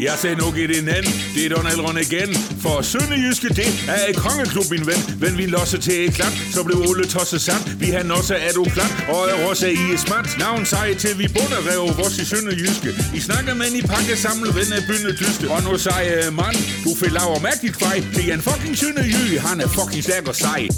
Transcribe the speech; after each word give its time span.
Jeg 0.00 0.14
sagde 0.18 0.36
nu 0.36 0.46
i 0.54 0.66
din 0.66 0.82
en 0.82 0.88
anden, 0.88 1.12
det 1.34 1.42
er 1.46 1.50
Donald 1.56 1.80
Ron 1.80 1.98
igen. 1.98 2.30
For 2.62 2.82
Sønderjyske, 2.82 3.48
det 3.48 3.70
er 3.94 4.02
et 4.10 4.16
kongeklub, 4.16 4.70
min 4.70 4.86
ven. 4.90 5.00
Men 5.22 5.38
vi 5.38 5.46
losser 5.46 5.78
til 5.78 5.96
et 6.06 6.14
klart, 6.14 6.34
så 6.54 6.64
blev 6.64 6.76
Ole 6.88 7.06
tosset 7.14 7.40
sand. 7.40 7.62
Vi 7.82 7.86
har 7.86 8.02
også 8.18 8.34
er 8.34 8.52
du 8.58 8.64
plat, 8.64 8.92
og 9.08 9.20
er 9.30 9.36
også 9.50 9.66
i 9.66 9.84
et 9.94 10.00
smart. 10.06 10.28
Navn 10.38 10.66
sej 10.66 10.94
til 10.94 11.18
vi 11.18 11.26
bunder 11.36 11.60
rev 11.70 11.82
vores 11.98 12.18
i 12.18 12.24
Sønderjyske. 12.24 12.90
I 13.18 13.20
snakker 13.20 13.54
med 13.54 13.66
i 13.80 13.82
pakke 13.92 14.16
samle 14.16 14.48
ven 14.58 14.70
af 14.78 14.82
bynde 14.88 15.12
dyste. 15.20 15.44
Og 15.54 15.62
nu 15.62 15.78
sej 15.78 16.02
øh, 16.16 16.32
mand, 16.40 16.56
du 16.84 16.90
fik 17.00 17.12
laver 17.18 17.38
mærkeligt 17.48 17.76
kvej. 17.80 17.96
Det 18.14 18.22
er 18.28 18.34
en 18.34 18.42
fucking 18.48 18.76
Sønderjyge, 18.78 19.40
han 19.48 19.60
er 19.60 19.68
fucking 19.78 20.02
stærk 20.04 20.28
og 20.28 20.36
sej. 20.44 20.68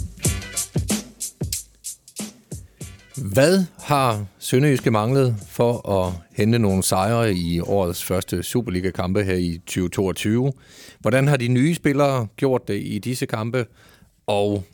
Hvad 3.33 3.65
har 3.79 4.27
Sønderjyske 4.39 4.91
manglet 4.91 5.37
for 5.49 5.89
at 5.91 6.13
hente 6.37 6.59
nogle 6.59 6.83
sejre 6.83 7.35
i 7.35 7.61
årets 7.61 8.05
første 8.05 8.43
Superliga-kampe 8.43 9.23
her 9.23 9.35
i 9.35 9.59
2022? 9.59 10.53
Hvordan 11.01 11.29
har 11.29 11.37
de 11.37 11.49
nye 11.49 11.75
spillere 11.75 12.27
gjort 12.37 12.69
det 12.69 12.83
i 12.85 12.99
disse 12.99 13.27
kampe? 13.27 13.67
Og 14.27 14.65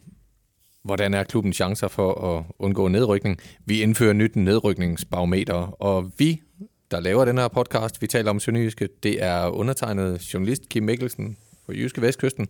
hvordan 0.84 1.14
er 1.14 1.24
klubbens 1.24 1.56
chancer 1.56 1.88
for 1.88 2.36
at 2.36 2.44
undgå 2.58 2.88
nedrykning? 2.88 3.38
Vi 3.64 3.82
indfører 3.82 4.12
nyt 4.12 4.36
nedrykningsbarometer, 4.36 5.82
og 5.82 6.10
vi, 6.18 6.42
der 6.90 7.00
laver 7.00 7.24
den 7.24 7.38
her 7.38 7.48
podcast, 7.48 8.02
vi 8.02 8.06
taler 8.06 8.30
om 8.30 8.40
Sønderjyske, 8.40 8.88
det 9.02 9.22
er 9.22 9.46
undertegnet 9.46 10.34
journalist 10.34 10.68
Kim 10.68 10.82
Mikkelsen 10.82 11.36
på 11.66 11.72
Jyske 11.72 12.02
Vestkysten. 12.02 12.46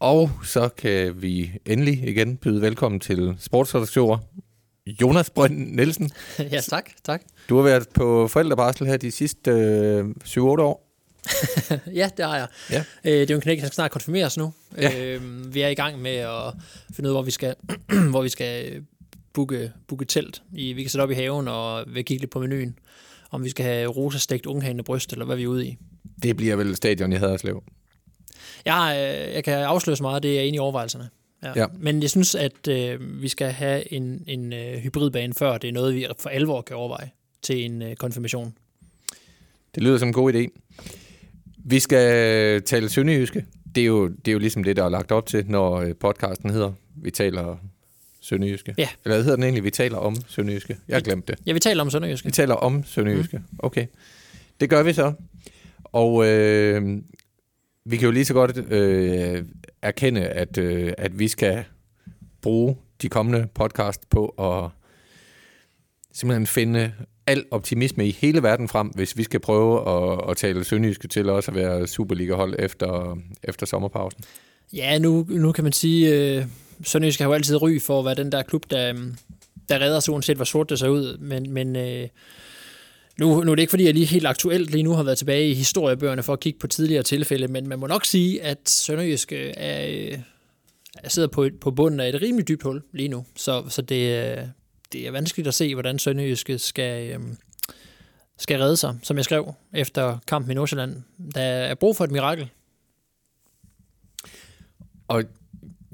Og 0.00 0.30
så 0.44 0.68
kan 0.68 1.22
vi 1.22 1.52
endelig 1.66 2.08
igen 2.08 2.36
byde 2.36 2.62
velkommen 2.62 3.00
til 3.00 3.34
sportsredaktioner 3.38 4.18
Jonas 4.86 5.30
Brønd 5.30 5.74
Nielsen. 5.76 6.10
ja, 6.52 6.60
tak, 6.60 6.90
tak. 7.04 7.22
Du 7.48 7.56
har 7.56 7.62
været 7.62 7.88
på 7.88 8.28
forældrebarsel 8.28 8.86
her 8.86 8.96
de 8.96 9.10
sidste 9.10 9.50
øh, 9.50 10.04
7-8 10.24 10.40
år. 10.40 10.88
ja, 12.00 12.10
det 12.16 12.24
har 12.24 12.36
jeg. 12.36 12.46
Ja. 12.70 12.84
Øh, 13.04 13.12
det 13.12 13.30
er 13.30 13.34
jo 13.34 13.36
en 13.36 13.42
knæk, 13.42 13.60
der 13.60 13.70
snart 13.70 13.90
konfirmeres 13.90 14.36
nu. 14.36 14.52
Ja. 14.78 15.04
Øh, 15.04 15.54
vi 15.54 15.60
er 15.60 15.68
i 15.68 15.74
gang 15.74 16.02
med 16.02 16.16
at 16.16 16.54
finde 16.94 17.10
ud 17.10 17.14
af, 17.14 17.14
hvor 17.14 17.22
vi 17.22 17.30
skal, 17.30 17.54
hvor 18.10 18.22
vi 18.22 18.28
skal 18.28 18.82
booke, 19.32 19.72
booke 19.88 20.04
telt. 20.04 20.42
I, 20.52 20.72
vi 20.72 20.82
kan 20.82 20.90
sætte 20.90 21.02
op 21.02 21.10
i 21.10 21.14
haven 21.14 21.48
og 21.48 21.84
vil 21.86 22.04
kigge 22.04 22.20
lidt 22.20 22.30
på 22.30 22.38
menuen. 22.38 22.78
Om 23.30 23.44
vi 23.44 23.50
skal 23.50 23.64
have 23.64 23.86
rosastegt 23.86 24.46
unghane 24.46 24.84
bryst, 24.84 25.12
eller 25.12 25.24
hvad 25.24 25.36
vi 25.36 25.42
er 25.42 25.48
ude 25.48 25.66
i. 25.66 25.78
Det 26.22 26.36
bliver 26.36 26.56
vel 26.56 26.76
stadion 26.76 27.12
i 27.12 27.16
Haderslev? 27.16 27.62
Jeg, 28.64 28.96
øh, 28.96 29.34
jeg 29.34 29.44
kan 29.44 29.54
afsløre 29.54 29.96
så 29.96 30.02
meget, 30.02 30.22
det 30.22 30.38
er 30.38 30.42
inde 30.42 30.56
i 30.56 30.58
overvejelserne. 30.58 31.08
Ja. 31.42 31.52
ja. 31.56 31.66
Men 31.78 32.02
jeg 32.02 32.10
synes, 32.10 32.34
at 32.34 32.68
øh, 32.68 33.22
vi 33.22 33.28
skal 33.28 33.52
have 33.52 33.92
en, 33.92 34.24
en 34.26 34.52
øh, 34.52 34.78
hybridbane 34.78 35.34
før. 35.34 35.58
Det 35.58 35.68
er 35.68 35.72
noget, 35.72 35.94
vi 35.94 36.06
for 36.18 36.28
alvor 36.28 36.62
kan 36.62 36.76
overveje 36.76 37.10
til 37.42 37.64
en 37.64 37.82
øh, 37.82 37.96
konfirmation. 37.96 38.54
Det 39.74 39.82
lyder 39.82 39.98
som 39.98 40.08
en 40.08 40.14
god 40.14 40.34
idé. 40.34 40.46
Vi 41.64 41.78
skal 41.78 42.62
tale 42.62 42.88
sønderjyske. 42.88 43.44
Det 43.74 43.80
er, 43.80 43.86
jo, 43.86 44.08
det 44.08 44.28
er 44.28 44.32
jo 44.32 44.38
ligesom 44.38 44.64
det, 44.64 44.76
der 44.76 44.84
er 44.84 44.88
lagt 44.88 45.12
op 45.12 45.26
til, 45.26 45.44
når 45.48 45.74
øh, 45.74 45.94
podcasten 46.00 46.50
hedder 46.50 46.72
Vi 46.96 47.10
taler 47.10 47.56
sønderjyske. 48.20 48.74
Ja. 48.78 48.88
Eller 49.04 49.16
hvad 49.16 49.24
hedder 49.24 49.36
den 49.36 49.42
egentlig? 49.42 49.64
Vi 49.64 49.70
taler 49.70 49.98
om 49.98 50.16
sønderjyske. 50.28 50.76
Jeg 50.88 50.96
har 50.96 51.00
glemt 51.00 51.28
det. 51.28 51.38
Ja, 51.46 51.52
vi 51.52 51.58
taler 51.58 51.82
om 51.82 51.90
sønderjyske. 51.90 52.26
Vi 52.26 52.32
taler 52.32 52.54
om 52.54 52.84
sønderjyske. 52.84 53.38
Mm. 53.38 53.58
Okay. 53.58 53.86
Det 54.60 54.70
gør 54.70 54.82
vi 54.82 54.92
så. 54.92 55.12
Og 55.84 56.26
øh, 56.26 57.02
vi 57.84 57.96
kan 57.96 58.06
jo 58.06 58.12
lige 58.12 58.24
så 58.24 58.34
godt 58.34 58.72
øh, 58.72 59.44
erkende, 59.82 60.20
at, 60.20 60.58
øh, 60.58 60.92
at 60.98 61.18
vi 61.18 61.28
skal 61.28 61.64
bruge 62.42 62.76
de 63.02 63.08
kommende 63.08 63.48
podcast 63.54 64.08
på 64.08 64.26
at 64.26 64.70
simpelthen 66.12 66.46
finde 66.46 66.92
al 67.26 67.44
optimisme 67.50 68.06
i 68.06 68.10
hele 68.10 68.42
verden 68.42 68.68
frem, 68.68 68.88
hvis 68.88 69.16
vi 69.16 69.22
skal 69.22 69.40
prøve 69.40 69.88
at, 69.88 70.30
at 70.30 70.36
tale 70.36 70.64
Sønderjyske 70.64 71.08
til 71.08 71.28
også 71.28 71.50
at 71.50 71.54
være 71.54 71.86
Superliga-hold 71.86 72.54
efter, 72.58 73.18
efter 73.42 73.66
sommerpausen. 73.66 74.24
Ja, 74.72 74.98
nu, 74.98 75.26
nu 75.28 75.52
kan 75.52 75.64
man 75.64 75.72
sige, 75.72 76.36
øh, 76.38 76.46
Sønderjysk 76.84 77.20
har 77.20 77.26
jo 77.26 77.32
altid 77.32 77.62
ry 77.62 77.80
for 77.80 77.98
at 77.98 78.04
være 78.04 78.14
den 78.14 78.32
der 78.32 78.42
klub, 78.42 78.70
der, 78.70 78.94
øh, 78.94 79.00
der 79.68 79.80
redder 79.80 80.00
sig 80.00 80.14
uanset 80.14 80.36
hvor 80.36 80.44
sort 80.44 80.70
det 80.70 80.78
ser 80.78 80.88
ud, 80.88 81.18
men, 81.18 81.50
men 81.50 81.76
øh, 81.76 82.08
nu, 83.18 83.44
nu 83.44 83.50
er 83.50 83.54
det 83.54 83.62
ikke, 83.62 83.70
fordi 83.70 83.84
jeg 83.84 83.94
lige 83.94 84.06
helt 84.06 84.26
aktuelt 84.26 84.70
lige 84.70 84.82
nu 84.82 84.92
har 84.92 85.02
været 85.02 85.18
tilbage 85.18 85.50
i 85.50 85.54
historiebøgerne 85.54 86.22
for 86.22 86.32
at 86.32 86.40
kigge 86.40 86.58
på 86.58 86.66
tidligere 86.66 87.02
tilfælde, 87.02 87.48
men 87.48 87.68
man 87.68 87.78
må 87.78 87.86
nok 87.86 88.04
sige, 88.04 88.42
at 88.42 88.58
Sønderjysk 88.68 89.32
øh, 89.32 89.52
er, 89.56 89.86
øh, 89.88 90.18
er 90.94 91.08
sidder 91.08 91.28
på, 91.28 91.42
et, 91.42 91.60
på 91.60 91.70
bunden 91.70 92.00
af 92.00 92.08
et 92.08 92.22
rimelig 92.22 92.48
dybt 92.48 92.62
hul 92.62 92.82
lige 92.92 93.08
nu. 93.08 93.24
Så, 93.36 93.64
så 93.68 93.82
det, 93.82 94.30
øh, 94.36 94.44
det 94.92 95.06
er 95.06 95.10
vanskeligt 95.10 95.48
at 95.48 95.54
se, 95.54 95.74
hvordan 95.74 95.98
Sønderjyske 95.98 96.58
skal, 96.58 97.20
skal 98.38 98.58
redde 98.58 98.76
sig, 98.76 98.98
som 99.02 99.16
jeg 99.16 99.24
skrev 99.24 99.54
efter 99.74 100.18
kampen 100.26 100.50
i 100.50 100.54
Nordsjælland. 100.54 100.96
Der 101.34 101.42
er 101.42 101.74
brug 101.74 101.96
for 101.96 102.04
et 102.04 102.10
mirakel. 102.10 102.50
Og 105.08 105.24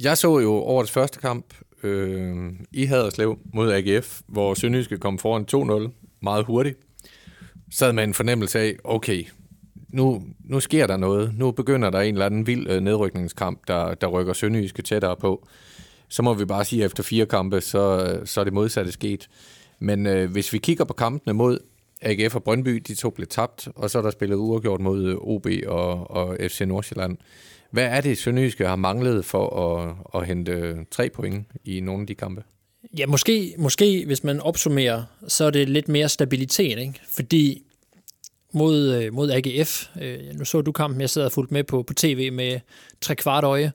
jeg 0.03 0.19
så 0.19 0.39
jo 0.39 0.55
årets 0.55 0.91
første 0.91 1.19
kamp 1.19 1.55
øh, 1.83 2.53
i 2.73 2.85
Haderslev 2.85 3.39
mod 3.55 3.73
AGF, 3.73 4.21
hvor 4.27 4.55
Sønderjyske 4.55 4.99
kom 4.99 5.19
foran 5.19 5.47
2-0 5.89 5.91
meget 6.21 6.45
hurtigt 6.45 6.88
sad 7.71 7.93
med 7.93 8.05
en 8.05 8.15
fornemmelse 8.15 8.59
af, 8.59 8.77
okay, 8.85 9.25
nu, 9.89 10.23
nu 10.45 10.61
sker 10.61 10.87
der 10.87 10.97
noget. 10.97 11.35
Nu 11.39 11.51
begynder 11.51 11.91
der 11.91 12.01
en 12.01 12.15
eller 12.15 12.27
anden 12.27 12.47
vild 12.47 12.71
øh, 12.71 12.81
nedrykningskamp, 12.81 13.69
der, 13.69 13.95
der 13.95 14.07
rykker 14.07 14.33
Sønderjyske 14.33 14.83
tættere 14.83 15.17
på. 15.17 15.49
Så 16.09 16.23
må 16.23 16.35
vi 16.35 16.45
bare 16.45 16.65
sige, 16.65 16.83
at 16.83 16.87
efter 16.87 17.03
fire 17.03 17.27
kampe, 17.27 17.61
så, 17.61 18.05
øh, 18.05 18.27
så 18.27 18.41
er 18.41 18.45
det 18.45 18.53
modsatte 18.53 18.93
sket. 18.93 19.29
Men 19.79 20.07
øh, 20.07 20.31
hvis 20.31 20.53
vi 20.53 20.59
kigger 20.59 20.85
på 20.85 20.93
kampene 20.93 21.35
mod 21.35 21.59
AGF 22.03 22.35
og 22.35 22.43
Brøndby, 22.43 22.83
de 22.89 22.95
to 22.95 23.11
blev 23.11 23.27
tabt, 23.27 23.69
og 23.77 23.91
så 23.91 23.99
er 23.99 24.03
der 24.03 24.11
spillet 24.11 24.37
uafgjort 24.37 24.81
mod 24.81 25.05
øh, 25.05 25.17
OB 25.17 25.47
og, 25.67 26.11
og 26.11 26.37
FC 26.41 26.61
Nordsjælland. 26.61 27.17
Hvad 27.71 27.85
er 27.85 28.01
det, 28.01 28.19
Sønderjyske 28.19 28.67
har 28.67 28.77
manglet 28.77 29.25
for 29.25 29.77
at, 29.77 29.97
at 30.15 30.27
hente 30.27 30.77
tre 30.91 31.11
point 31.11 31.47
i 31.65 31.81
nogle 31.81 32.01
af 32.01 32.07
de 32.07 32.15
kampe? 32.15 32.43
Ja, 32.99 33.07
måske, 33.07 33.55
måske 33.59 34.05
hvis 34.07 34.25
man 34.25 34.41
opsummerer, 34.41 35.03
så 35.29 35.45
er 35.45 35.51
det 35.51 35.69
lidt 35.69 35.89
mere 35.89 36.09
stabilitet, 36.09 36.79
ikke? 36.79 37.01
fordi 37.11 37.63
mod, 38.53 38.95
øh, 38.95 39.13
mod 39.13 39.31
AGF, 39.31 39.87
øh, 40.01 40.19
nu 40.35 40.45
så 40.45 40.61
du 40.61 40.73
kampen, 40.73 41.01
jeg 41.01 41.11
sidder 41.11 41.29
fuldt 41.29 41.53
med 41.53 41.65
på, 41.65 41.83
på 41.83 41.95
tv 41.95 42.33
med 42.33 42.61
tre 43.01 43.17
kvart 43.17 43.45
øje, 43.45 43.73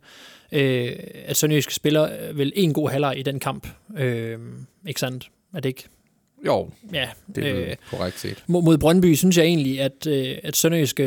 øh, 0.52 0.92
at 1.26 1.38
Sønderjysk 1.38 1.72
spiller 1.72 2.30
øh, 2.30 2.38
vel 2.38 2.54
en 2.56 2.74
god 2.74 2.90
halvleg 2.90 3.18
i 3.18 3.24
den 3.24 3.40
kamp. 3.40 3.68
Øh, 3.98 4.40
ikke 4.88 5.00
sandt? 5.00 5.30
Er 5.54 5.60
det 5.60 5.70
ikke? 5.70 5.84
Jo, 6.46 6.70
ja, 6.94 7.10
det 7.36 7.48
er 7.48 7.70
øh, 7.70 7.76
korrekt 7.90 8.20
set. 8.20 8.44
Mod, 8.48 8.64
mod 8.64 8.78
Brøndby 8.78 9.14
synes 9.14 9.38
jeg 9.38 9.46
egentlig, 9.46 9.82
at, 9.82 10.08
øh, 10.08 10.38
at 10.44 10.56
Sønderjysk 10.56 11.00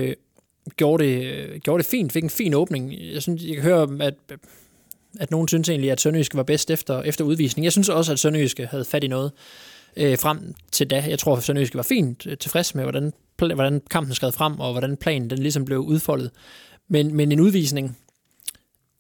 gjorde 0.77 1.05
det, 1.05 1.63
gjorde 1.63 1.83
det 1.83 1.91
fint, 1.91 2.13
fik 2.13 2.23
en 2.23 2.31
fin 2.31 2.55
åbning. 2.55 2.95
Jeg 3.13 3.23
synes, 3.23 3.43
jeg 3.43 3.55
kan 3.55 3.63
høre, 3.63 3.89
at 4.01 4.15
at 5.21 5.31
nogen 5.31 5.49
synes 5.49 5.69
egentlig, 5.69 5.93
at 5.93 6.01
Sønderjyske 6.01 6.37
var 6.37 6.43
bedst 6.43 6.71
efter, 6.71 7.03
efter 7.03 7.25
udvisning. 7.25 7.65
Jeg 7.65 7.73
synes 7.73 7.89
også, 7.89 8.13
at 8.13 8.19
Sønderjyske 8.19 8.67
havde 8.67 8.85
fat 8.85 9.05
i 9.05 9.09
noget 9.09 9.33
øh, 9.97 10.19
frem 10.19 10.55
til 10.73 10.91
da. 10.91 11.05
Jeg 11.09 11.19
tror, 11.19 11.37
at 11.37 11.43
Sønderjyske 11.43 11.77
var 11.77 11.83
fint 11.83 12.27
øh, 12.27 12.39
tilfreds 12.39 12.75
med, 12.75 12.85
hvordan, 12.85 13.13
hvordan 13.39 13.81
kampen 13.91 14.15
skred 14.15 14.33
frem, 14.33 14.61
og 14.61 14.73
hvordan 14.73 14.97
planen 14.97 15.31
den 15.31 15.39
ligesom 15.39 15.65
blev 15.65 15.79
udfoldet. 15.79 16.31
Men, 16.89 17.15
men 17.17 17.33
en 17.33 17.41
udvisning 17.41 17.99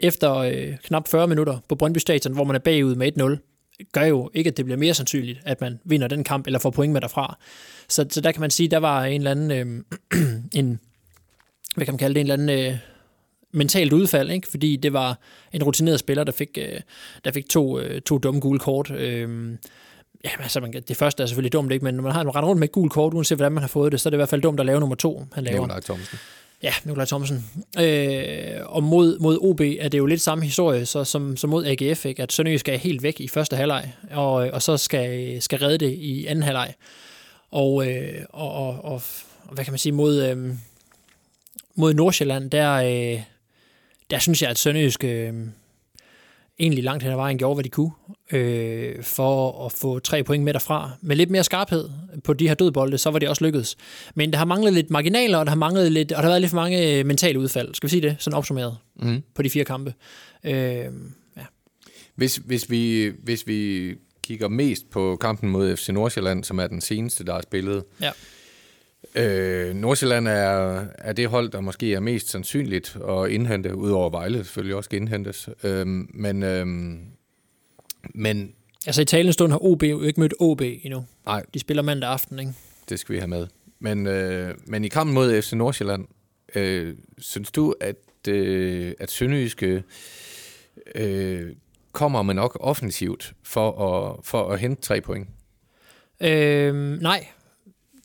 efter 0.00 0.34
øh, 0.34 0.76
knap 0.84 1.08
40 1.08 1.26
minutter 1.26 1.58
på 1.68 1.74
Brøndby 1.74 1.98
Stadion, 1.98 2.34
hvor 2.34 2.44
man 2.44 2.56
er 2.56 2.60
bagud 2.60 2.94
med 2.94 3.38
1-0, 3.38 3.56
gør 3.92 4.04
jo 4.04 4.30
ikke, 4.34 4.48
at 4.48 4.56
det 4.56 4.64
bliver 4.64 4.78
mere 4.78 4.94
sandsynligt, 4.94 5.40
at 5.44 5.60
man 5.60 5.80
vinder 5.84 6.08
den 6.08 6.24
kamp, 6.24 6.46
eller 6.46 6.58
får 6.58 6.70
point 6.70 6.92
med 6.92 7.00
derfra. 7.00 7.38
Så, 7.88 8.06
så 8.10 8.20
der 8.20 8.32
kan 8.32 8.40
man 8.40 8.50
sige, 8.50 8.68
der 8.68 8.78
var 8.78 9.04
en 9.04 9.20
eller 9.20 9.30
anden, 9.30 9.50
øh, 9.50 10.20
en, 10.60 10.80
hvad 11.74 11.86
kan 11.86 11.92
man 11.92 11.98
kalde 11.98 12.14
det, 12.14 12.20
en 12.20 12.30
eller 12.30 12.52
anden 12.52 12.72
øh, 12.72 12.78
mentalt 13.56 13.92
udfald, 13.92 14.30
ikke? 14.30 14.48
fordi 14.48 14.76
det 14.76 14.92
var 14.92 15.18
en 15.52 15.62
rutineret 15.62 16.00
spiller, 16.00 16.24
der 16.24 16.32
fik, 16.32 16.58
øh, 16.60 16.80
der 17.24 17.32
fik 17.32 17.48
to, 17.48 17.80
øh, 17.80 18.00
to 18.00 18.18
dumme 18.18 18.40
gule 18.40 18.58
kort. 18.58 18.90
Øh, 18.90 19.50
ja, 20.24 20.30
altså, 20.40 20.60
man, 20.60 20.72
det 20.72 20.96
første 20.96 21.22
er 21.22 21.26
selvfølgelig 21.26 21.52
dumt, 21.52 21.72
ikke? 21.72 21.84
men 21.84 21.94
når 21.94 22.02
man 22.02 22.12
har 22.12 22.20
en 22.20 22.28
rundt 22.28 22.60
med 22.60 22.68
et 22.68 22.72
gult 22.72 22.92
kort, 22.92 23.14
uanset 23.14 23.38
hvordan 23.38 23.52
man 23.52 23.62
har 23.62 23.68
fået 23.68 23.92
det, 23.92 24.00
så 24.00 24.08
er 24.08 24.10
det 24.10 24.16
i 24.16 24.18
hvert 24.18 24.28
fald 24.28 24.42
dumt 24.42 24.60
at 24.60 24.66
lave 24.66 24.80
nummer 24.80 24.96
to, 24.96 25.26
han 25.32 25.44
laver. 25.44 25.60
Nikolaj 25.60 25.80
Thomsen. 25.80 26.18
Ja, 26.62 26.72
Nikolaj 26.84 27.06
Thomsen. 27.06 27.44
Øh, 27.80 28.60
og 28.66 28.82
mod, 28.82 29.18
mod 29.18 29.38
OB 29.40 29.60
er 29.60 29.88
det 29.88 29.98
jo 29.98 30.06
lidt 30.06 30.20
samme 30.20 30.44
historie 30.44 30.86
så, 30.86 31.04
som, 31.04 31.36
som 31.36 31.50
mod 31.50 31.66
AGF, 31.66 32.04
ikke? 32.06 32.22
at 32.22 32.32
Sønderjysk 32.32 32.60
skal 32.60 32.78
helt 32.78 33.02
væk 33.02 33.20
i 33.20 33.28
første 33.28 33.56
halvleg, 33.56 33.92
og, 34.10 34.32
og 34.32 34.62
så 34.62 34.76
skal, 34.76 35.42
skal 35.42 35.58
redde 35.58 35.78
det 35.78 35.92
i 35.92 36.26
anden 36.26 36.42
halvleg. 36.42 36.74
Og, 37.50 37.88
øh, 37.88 38.24
og, 38.30 38.52
og, 38.52 38.84
og, 38.84 39.02
hvad 39.50 39.64
kan 39.64 39.72
man 39.72 39.78
sige, 39.78 39.92
mod, 39.92 40.24
øh, 40.24 40.54
mod 41.74 41.94
Nordsjælland, 41.94 42.50
der, 42.50 42.72
øh, 42.72 43.22
der 44.10 44.18
synes 44.18 44.42
jeg, 44.42 44.50
at 44.50 44.58
Sønderjysk 44.58 45.04
øh, 45.04 45.32
egentlig 46.58 46.84
langt 46.84 47.02
hen 47.02 47.12
ad 47.12 47.16
vejen 47.16 47.38
gjorde, 47.38 47.54
hvad 47.54 47.64
de 47.64 47.68
kunne, 47.68 47.90
øh, 48.32 49.02
for 49.02 49.66
at 49.66 49.72
få 49.72 49.98
tre 49.98 50.24
point 50.24 50.44
med 50.44 50.52
derfra. 50.52 50.90
Med 51.00 51.16
lidt 51.16 51.30
mere 51.30 51.44
skarphed 51.44 51.88
på 52.24 52.32
de 52.32 52.48
her 52.48 52.54
dødbolde, 52.54 52.98
så 52.98 53.10
var 53.10 53.18
det 53.18 53.28
også 53.28 53.44
lykkedes. 53.44 53.76
Men 54.14 54.30
der 54.30 54.38
har 54.38 54.44
manglet 54.44 54.72
lidt 54.72 54.90
marginaler, 54.90 55.38
og 55.38 55.46
der 55.46 55.50
har, 55.50 55.56
manglet 55.56 55.92
lidt, 55.92 56.12
og 56.12 56.16
der 56.16 56.22
har 56.22 56.30
været 56.30 56.40
lidt 56.40 56.50
for 56.50 56.56
mange 56.56 56.98
øh, 56.98 57.06
mentale 57.06 57.38
udfald. 57.38 57.74
Skal 57.74 57.86
vi 57.86 57.90
sige 57.90 58.02
det? 58.02 58.16
Sådan 58.18 58.36
opsummeret 58.36 58.76
mm. 58.96 59.22
på 59.34 59.42
de 59.42 59.50
fire 59.50 59.64
kampe. 59.64 59.94
Øh, 60.44 60.52
ja. 60.52 60.88
hvis, 62.14 62.36
hvis, 62.36 62.70
vi, 62.70 63.12
hvis 63.22 63.46
vi 63.46 63.92
kigger 64.22 64.48
mest 64.48 64.90
på 64.90 65.16
kampen 65.20 65.50
mod 65.50 65.76
FC 65.76 65.88
Nordsjælland, 65.88 66.44
som 66.44 66.58
er 66.58 66.66
den 66.66 66.80
seneste, 66.80 67.24
der 67.24 67.34
er 67.34 67.40
spillet, 67.40 67.84
ja. 68.00 68.10
Øh, 69.14 69.74
Nordsjælland 69.74 70.28
er, 70.28 70.84
er 70.98 71.12
det 71.12 71.28
hold, 71.28 71.48
der 71.50 71.60
måske 71.60 71.94
er 71.94 72.00
mest 72.00 72.30
sandsynligt 72.30 72.98
at 73.08 73.30
indhente, 73.30 73.76
udover 73.76 74.10
Vejle 74.10 74.44
selvfølgelig 74.44 74.76
også 74.76 74.88
skal 74.88 75.00
indhentes. 75.00 75.48
Øh, 75.64 75.86
men, 75.86 76.42
øh, 76.42 76.66
men... 78.14 78.52
Altså 78.86 79.02
i 79.02 79.04
talende 79.04 79.32
stund 79.32 79.52
har 79.52 79.64
OB 79.64 79.82
jo 79.82 80.02
ikke 80.02 80.20
mødt 80.20 80.34
OB 80.40 80.60
endnu. 80.60 81.04
Nej. 81.26 81.42
De 81.54 81.58
spiller 81.58 81.82
mandag 81.82 82.10
aften, 82.10 82.38
ikke? 82.38 82.52
Det 82.88 82.98
skal 82.98 83.12
vi 83.12 83.18
have 83.18 83.28
med. 83.28 83.46
Men, 83.78 84.06
øh, 84.06 84.54
men 84.66 84.84
i 84.84 84.88
kampen 84.88 85.14
mod 85.14 85.42
FC 85.42 85.52
Nordsjælland, 85.52 86.06
øh, 86.54 86.94
synes 87.18 87.50
du, 87.50 87.74
at, 87.80 88.28
øh, 88.28 88.92
at 89.00 89.10
Sønderjyske 89.10 89.82
øh, 90.94 91.52
kommer 91.92 92.22
man 92.22 92.36
nok 92.36 92.56
offensivt 92.60 93.32
for 93.42 93.70
at, 93.70 94.24
for 94.24 94.52
at 94.52 94.60
hente 94.60 94.82
tre 94.82 95.00
point? 95.00 95.28
Øh, 96.20 96.74
nej, 97.00 97.26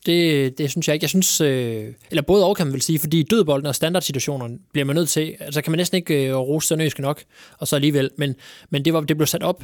det, 0.06 0.57
det 0.57 0.71
synes 0.71 0.88
jeg 0.88 0.94
ikke. 0.94 1.03
Jeg 1.03 1.09
synes, 1.09 1.42
øh, 1.42 1.94
eller 2.09 2.21
både 2.21 2.45
over 2.45 2.56
kan 2.56 2.68
man 2.68 2.74
vel 2.74 2.81
sige, 2.81 3.00
fordi 3.00 3.24
dødbolden 3.24 3.65
og 3.65 3.75
standardsituationerne 3.75 4.57
bliver 4.74 4.86
man 4.86 4.95
nødt 4.95 5.09
til, 5.09 5.36
altså 5.39 5.62
kan 5.62 5.71
man 5.71 5.77
næsten 5.77 5.95
ikke 5.95 6.27
øh, 6.27 6.36
rose 6.36 6.68
Sønderjyske 6.68 7.01
nok, 7.01 7.24
og 7.57 7.68
så 7.68 7.75
alligevel, 7.75 8.09
men, 8.18 8.36
men 8.69 8.86
det, 8.86 8.94
var, 8.94 9.01
det 9.01 9.18
blev 9.18 9.27
sat 9.27 9.44
op 9.44 9.63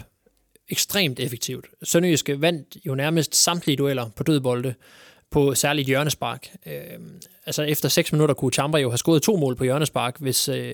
ekstremt 0.69 1.19
effektivt. 1.19 1.65
Sønderjyske 1.83 2.41
vandt 2.41 2.77
jo 2.85 2.95
nærmest 2.95 3.35
samtlige 3.35 3.75
dueller 3.75 4.09
på 4.15 4.23
dødbolde, 4.23 4.73
på 5.31 5.55
særligt 5.55 5.87
hjørnespark. 5.87 6.47
Øh, 6.65 6.73
altså 7.45 7.63
efter 7.63 7.89
6 7.89 8.11
minutter 8.11 8.35
kunne 8.35 8.51
Chambra 8.51 8.79
jo 8.79 8.89
have 8.89 8.97
scoret 8.97 9.21
to 9.21 9.35
mål 9.35 9.55
på 9.55 9.63
hjørnespark, 9.63 10.19
hvis, 10.19 10.49
øh, 10.49 10.73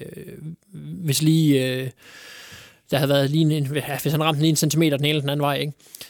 hvis 1.04 1.22
lige... 1.22 1.68
Øh, 1.68 1.90
der 2.94 3.00
havde 3.00 3.10
været 3.10 3.30
lige 3.30 3.58
en, 3.58 3.66
hvis 4.02 4.12
han 4.12 4.24
ramte 4.24 4.42
lige 4.42 4.50
en 4.50 4.56
centimeter 4.56 4.98
den 4.98 5.06
ene 5.06 5.10
eller 5.10 5.22
den 5.22 5.30
anden 5.30 5.42
vej. 5.42 5.58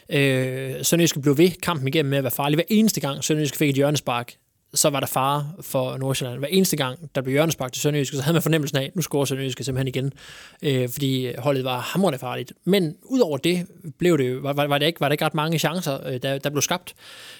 Ikke? 0.09 0.75
Øh, 0.77 0.85
Sønderjyske 0.85 1.19
blev 1.19 1.37
ved 1.37 1.51
kampen 1.61 1.87
igennem 1.87 2.09
med 2.09 2.17
at 2.17 2.23
være 2.23 2.31
farlig. 2.31 2.55
Hver 2.55 2.63
eneste 2.69 3.01
gang 3.01 3.23
Sønderjyske 3.23 3.57
fik 3.57 3.69
et 3.69 3.75
hjørnespark, 3.75 4.33
så 4.73 4.89
var 4.89 4.99
der 4.99 5.07
fare 5.07 5.51
for 5.61 5.97
Nordsjælland. 5.97 6.39
Hver 6.39 6.47
eneste 6.47 6.77
gang, 6.77 7.15
der 7.15 7.21
blev 7.21 7.31
hjørnespark 7.31 7.71
til 7.71 7.81
Sønderjyske, 7.81 8.17
så 8.17 8.23
havde 8.23 8.33
man 8.33 8.41
fornemmelsen 8.41 8.77
af, 8.77 8.83
at 8.83 8.95
nu 8.95 9.01
scorer 9.01 9.25
Sønderjyske 9.25 9.63
simpelthen 9.63 9.87
igen, 9.87 10.13
øh, 10.61 10.89
fordi 10.89 11.31
holdet 11.37 11.63
var 11.63 11.79
hamrende 11.79 12.19
farligt. 12.19 12.53
Men 12.65 12.95
udover 13.03 13.37
det, 13.37 13.67
blev 13.97 14.17
det, 14.17 14.43
var, 14.43 14.53
var, 14.53 14.77
det 14.77 14.85
ikke, 14.85 14.99
var 14.99 15.09
det 15.09 15.13
ikke 15.13 15.25
ret 15.25 15.33
mange 15.33 15.59
chancer, 15.59 16.07
øh, 16.07 16.19
der, 16.23 16.37
der 16.37 16.49
blev 16.49 16.61
skabt 16.61 16.93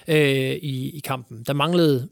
øh, 0.08 0.50
i, 0.50 0.96
i 0.96 1.00
kampen. 1.04 1.44
Der 1.46 1.52
manglede 1.52 2.08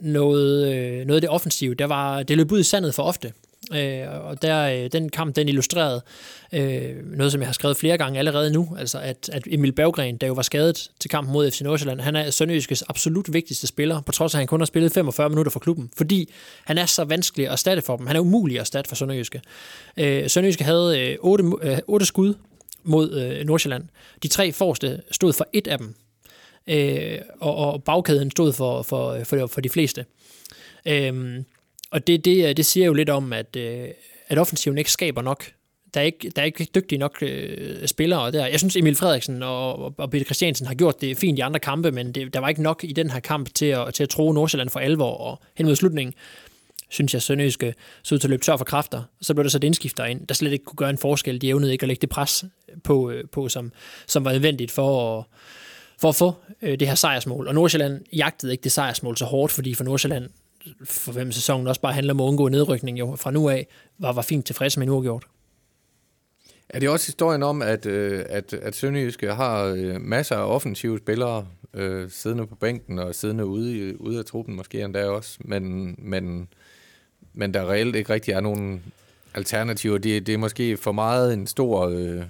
noget, 0.00 0.74
øh, 0.74 1.06
noget 1.06 1.16
af 1.16 1.20
det 1.20 1.30
offensive. 1.30 1.74
Der 1.74 1.86
var, 1.86 2.22
det 2.22 2.36
løb 2.36 2.52
ud 2.52 2.60
i 2.60 2.62
sandet 2.62 2.94
for 2.94 3.02
ofte. 3.02 3.32
Øh, 3.74 4.24
og 4.24 4.42
der, 4.42 4.84
øh, 4.84 4.92
den 4.92 5.08
kamp, 5.08 5.36
den 5.36 5.48
illustrerede 5.48 6.02
øh, 6.52 7.16
noget, 7.16 7.32
som 7.32 7.40
jeg 7.40 7.48
har 7.48 7.52
skrevet 7.52 7.76
flere 7.76 7.98
gange 7.98 8.18
allerede 8.18 8.52
nu, 8.52 8.76
altså 8.78 8.98
at, 8.98 9.30
at 9.32 9.42
Emil 9.50 9.72
Berggren, 9.72 10.16
der 10.16 10.26
jo 10.26 10.32
var 10.32 10.42
skadet 10.42 10.90
til 11.00 11.10
kampen 11.10 11.32
mod 11.32 11.50
FC 11.50 11.60
Nordsjælland, 11.60 12.00
han 12.00 12.16
er 12.16 12.30
Sønderjyskes 12.30 12.82
absolut 12.88 13.32
vigtigste 13.32 13.66
spiller, 13.66 14.00
på 14.00 14.12
trods 14.12 14.34
af, 14.34 14.38
at 14.38 14.40
han 14.40 14.46
kun 14.46 14.60
har 14.60 14.66
spillet 14.66 14.92
45 14.92 15.28
minutter 15.28 15.50
for 15.50 15.60
klubben, 15.60 15.90
fordi 15.96 16.32
han 16.64 16.78
er 16.78 16.86
så 16.86 17.04
vanskelig 17.04 17.46
at 17.46 17.52
erstatte 17.52 17.82
for 17.82 17.96
dem. 17.96 18.06
Han 18.06 18.16
er 18.16 18.20
umulig 18.20 18.56
at 18.56 18.60
erstatte 18.60 18.88
for 18.88 18.96
Sønderjyske. 18.96 19.40
Øh, 19.96 20.30
Sønderjyske 20.30 20.64
havde 20.64 21.10
øh, 21.10 21.16
8, 21.20 21.44
øh, 21.62 21.78
8 21.86 22.06
skud 22.06 22.34
mod 22.82 23.12
øh, 23.12 23.46
Nordsjælland. 23.46 23.84
De 24.22 24.28
tre 24.28 24.52
forreste 24.52 25.02
stod 25.10 25.32
for 25.32 25.46
et 25.52 25.66
af 25.66 25.78
dem, 25.78 25.94
øh, 26.66 27.18
og, 27.40 27.56
og 27.56 27.84
bagkæden 27.84 28.30
stod 28.30 28.52
for, 28.52 28.82
for, 28.82 29.18
for, 29.24 29.46
for 29.46 29.60
de 29.60 29.68
fleste. 29.68 30.04
Øh, 30.86 31.42
og 31.92 32.06
det, 32.06 32.24
det, 32.24 32.48
øh, 32.48 32.56
det 32.56 32.66
siger 32.66 32.86
jo 32.86 32.92
lidt 32.92 33.10
om, 33.10 33.32
at, 33.32 33.56
øh, 33.56 33.88
at 34.28 34.38
offensiven 34.38 34.78
ikke 34.78 34.92
skaber 34.92 35.22
nok. 35.22 35.44
Der 35.94 36.00
er 36.00 36.04
ikke, 36.04 36.30
der 36.36 36.42
er 36.42 36.46
ikke 36.46 36.68
dygtige 36.74 36.98
nok 36.98 37.18
øh, 37.22 37.86
spillere 37.86 38.32
der. 38.32 38.46
Jeg 38.46 38.58
synes, 38.58 38.76
Emil 38.76 38.96
Frederiksen 38.96 39.42
og, 39.42 39.98
og 39.98 40.10
Peter 40.10 40.24
Christiansen 40.24 40.66
har 40.66 40.74
gjort 40.74 41.00
det 41.00 41.18
fint 41.18 41.38
i 41.38 41.40
andre 41.40 41.60
kampe, 41.60 41.90
men 41.90 42.12
det, 42.12 42.34
der 42.34 42.40
var 42.40 42.48
ikke 42.48 42.62
nok 42.62 42.84
i 42.84 42.92
den 42.92 43.10
her 43.10 43.20
kamp 43.20 43.54
til 43.54 43.66
at, 43.66 43.94
til 43.94 44.02
at 44.02 44.08
tro 44.08 44.32
Nordsjælland 44.32 44.70
for 44.70 44.80
alvor. 44.80 45.16
Og 45.16 45.40
hen 45.56 45.66
mod 45.66 45.76
slutningen, 45.76 46.14
synes 46.90 47.14
jeg, 47.14 47.22
Sønderjyske 47.22 47.74
så 48.02 48.14
ud 48.14 48.18
til 48.18 48.26
at 48.26 48.30
løbe 48.30 48.42
tør 48.42 48.56
for 48.56 48.64
kræfter. 48.64 49.02
Så 49.20 49.34
blev 49.34 49.44
der 49.44 49.50
så 49.50 49.58
et 49.58 49.64
indskifter 49.64 50.04
ind, 50.04 50.26
der 50.26 50.34
slet 50.34 50.52
ikke 50.52 50.64
kunne 50.64 50.76
gøre 50.76 50.90
en 50.90 50.98
forskel. 50.98 51.40
De 51.40 51.48
evnede 51.48 51.72
ikke 51.72 51.82
at 51.82 51.88
lægge 51.88 52.00
det 52.00 52.10
pres 52.10 52.44
på, 52.84 53.10
øh, 53.10 53.24
på 53.32 53.48
som, 53.48 53.72
som 54.06 54.24
var 54.24 54.32
nødvendigt 54.32 54.70
for 54.70 55.18
at, 55.18 55.24
for 56.00 56.08
at 56.08 56.14
få 56.14 56.34
øh, 56.62 56.80
det 56.80 56.88
her 56.88 56.94
sejrsmål. 56.94 57.48
Og 57.48 57.54
Nordsjælland 57.54 58.00
jagtede 58.12 58.52
ikke 58.52 58.64
det 58.64 58.72
sejrsmål 58.72 59.16
så 59.16 59.24
hårdt, 59.24 59.52
fordi 59.52 59.74
for 59.74 59.84
Nordsjælland 59.84 60.28
for 60.84 61.12
hvem 61.12 61.32
sæsonen 61.32 61.66
også 61.66 61.80
bare 61.80 61.92
handler 61.92 62.14
om 62.14 62.20
at 62.20 62.24
undgå 62.24 62.48
nedrykning 62.48 62.98
jo, 62.98 63.16
fra 63.16 63.30
nu 63.30 63.48
af, 63.48 63.66
var, 63.98 64.12
var 64.12 64.22
fint 64.22 64.46
tilfreds 64.46 64.76
med 64.76 64.86
en 64.86 64.92
uafgjort. 64.92 65.24
Er 66.68 66.78
det 66.78 66.88
også 66.88 67.06
historien 67.06 67.42
om, 67.42 67.62
at, 67.62 67.86
øh, 67.86 68.24
at, 68.28 68.52
at 68.52 68.76
Sønderjyske 68.76 69.34
har 69.34 69.64
øh, 69.64 70.00
masser 70.00 70.36
af 70.36 70.54
offensive 70.54 70.98
spillere 70.98 71.46
øh, 71.74 72.10
siddende 72.10 72.46
på 72.46 72.54
bænken 72.54 72.98
og 72.98 73.14
siddende 73.14 73.46
ude, 73.46 73.78
i, 73.78 73.94
ude 73.94 74.18
af 74.18 74.24
truppen 74.24 74.56
måske 74.56 74.80
endda 74.80 75.06
også, 75.06 75.38
men, 75.40 75.94
men, 75.98 76.48
men 77.32 77.54
der 77.54 77.70
reelt 77.70 77.96
ikke 77.96 78.12
rigtig 78.12 78.32
er 78.32 78.40
nogen 78.40 78.84
alternativer. 79.34 79.98
Det, 79.98 80.26
det 80.26 80.34
er 80.34 80.38
måske 80.38 80.76
for 80.76 80.92
meget 80.92 81.34
en 81.34 81.46
stor... 81.46 81.88
Øh, 81.88 82.22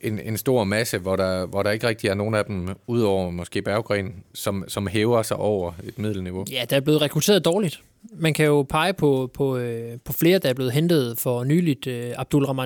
en, 0.00 0.18
en 0.18 0.36
stor 0.36 0.64
masse, 0.64 0.98
hvor 0.98 1.16
der, 1.16 1.46
hvor 1.46 1.62
der 1.62 1.70
ikke 1.70 1.88
rigtig 1.88 2.08
er 2.08 2.14
nogen 2.14 2.34
af 2.34 2.44
dem, 2.44 2.68
udover 2.86 3.30
måske 3.30 3.62
Berggren, 3.62 4.24
som, 4.34 4.64
som 4.68 4.86
hæver 4.86 5.22
sig 5.22 5.36
over 5.36 5.72
et 5.84 5.98
middelniveau. 5.98 6.44
Ja, 6.52 6.64
der 6.70 6.76
er 6.76 6.80
blevet 6.80 7.02
rekrutteret 7.02 7.44
dårligt. 7.44 7.80
Man 8.12 8.34
kan 8.34 8.46
jo 8.46 8.62
pege 8.62 8.92
på, 8.92 9.30
på, 9.34 9.56
øh, 9.56 9.98
på 10.04 10.12
flere, 10.12 10.38
der 10.38 10.48
er 10.48 10.54
blevet 10.54 10.72
hentet 10.72 11.18
for 11.18 11.44
nyligt. 11.44 11.86
Øh, 11.86 12.14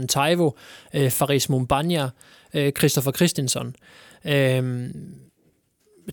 Taivo, 0.09 0.51
øh, 0.95 1.11
Faris 1.11 1.49
Mumbanya, 1.49 2.09
øh, 2.55 2.73
Christopher 2.73 3.13
Christensen. 3.13 3.77
Øh, 4.25 4.91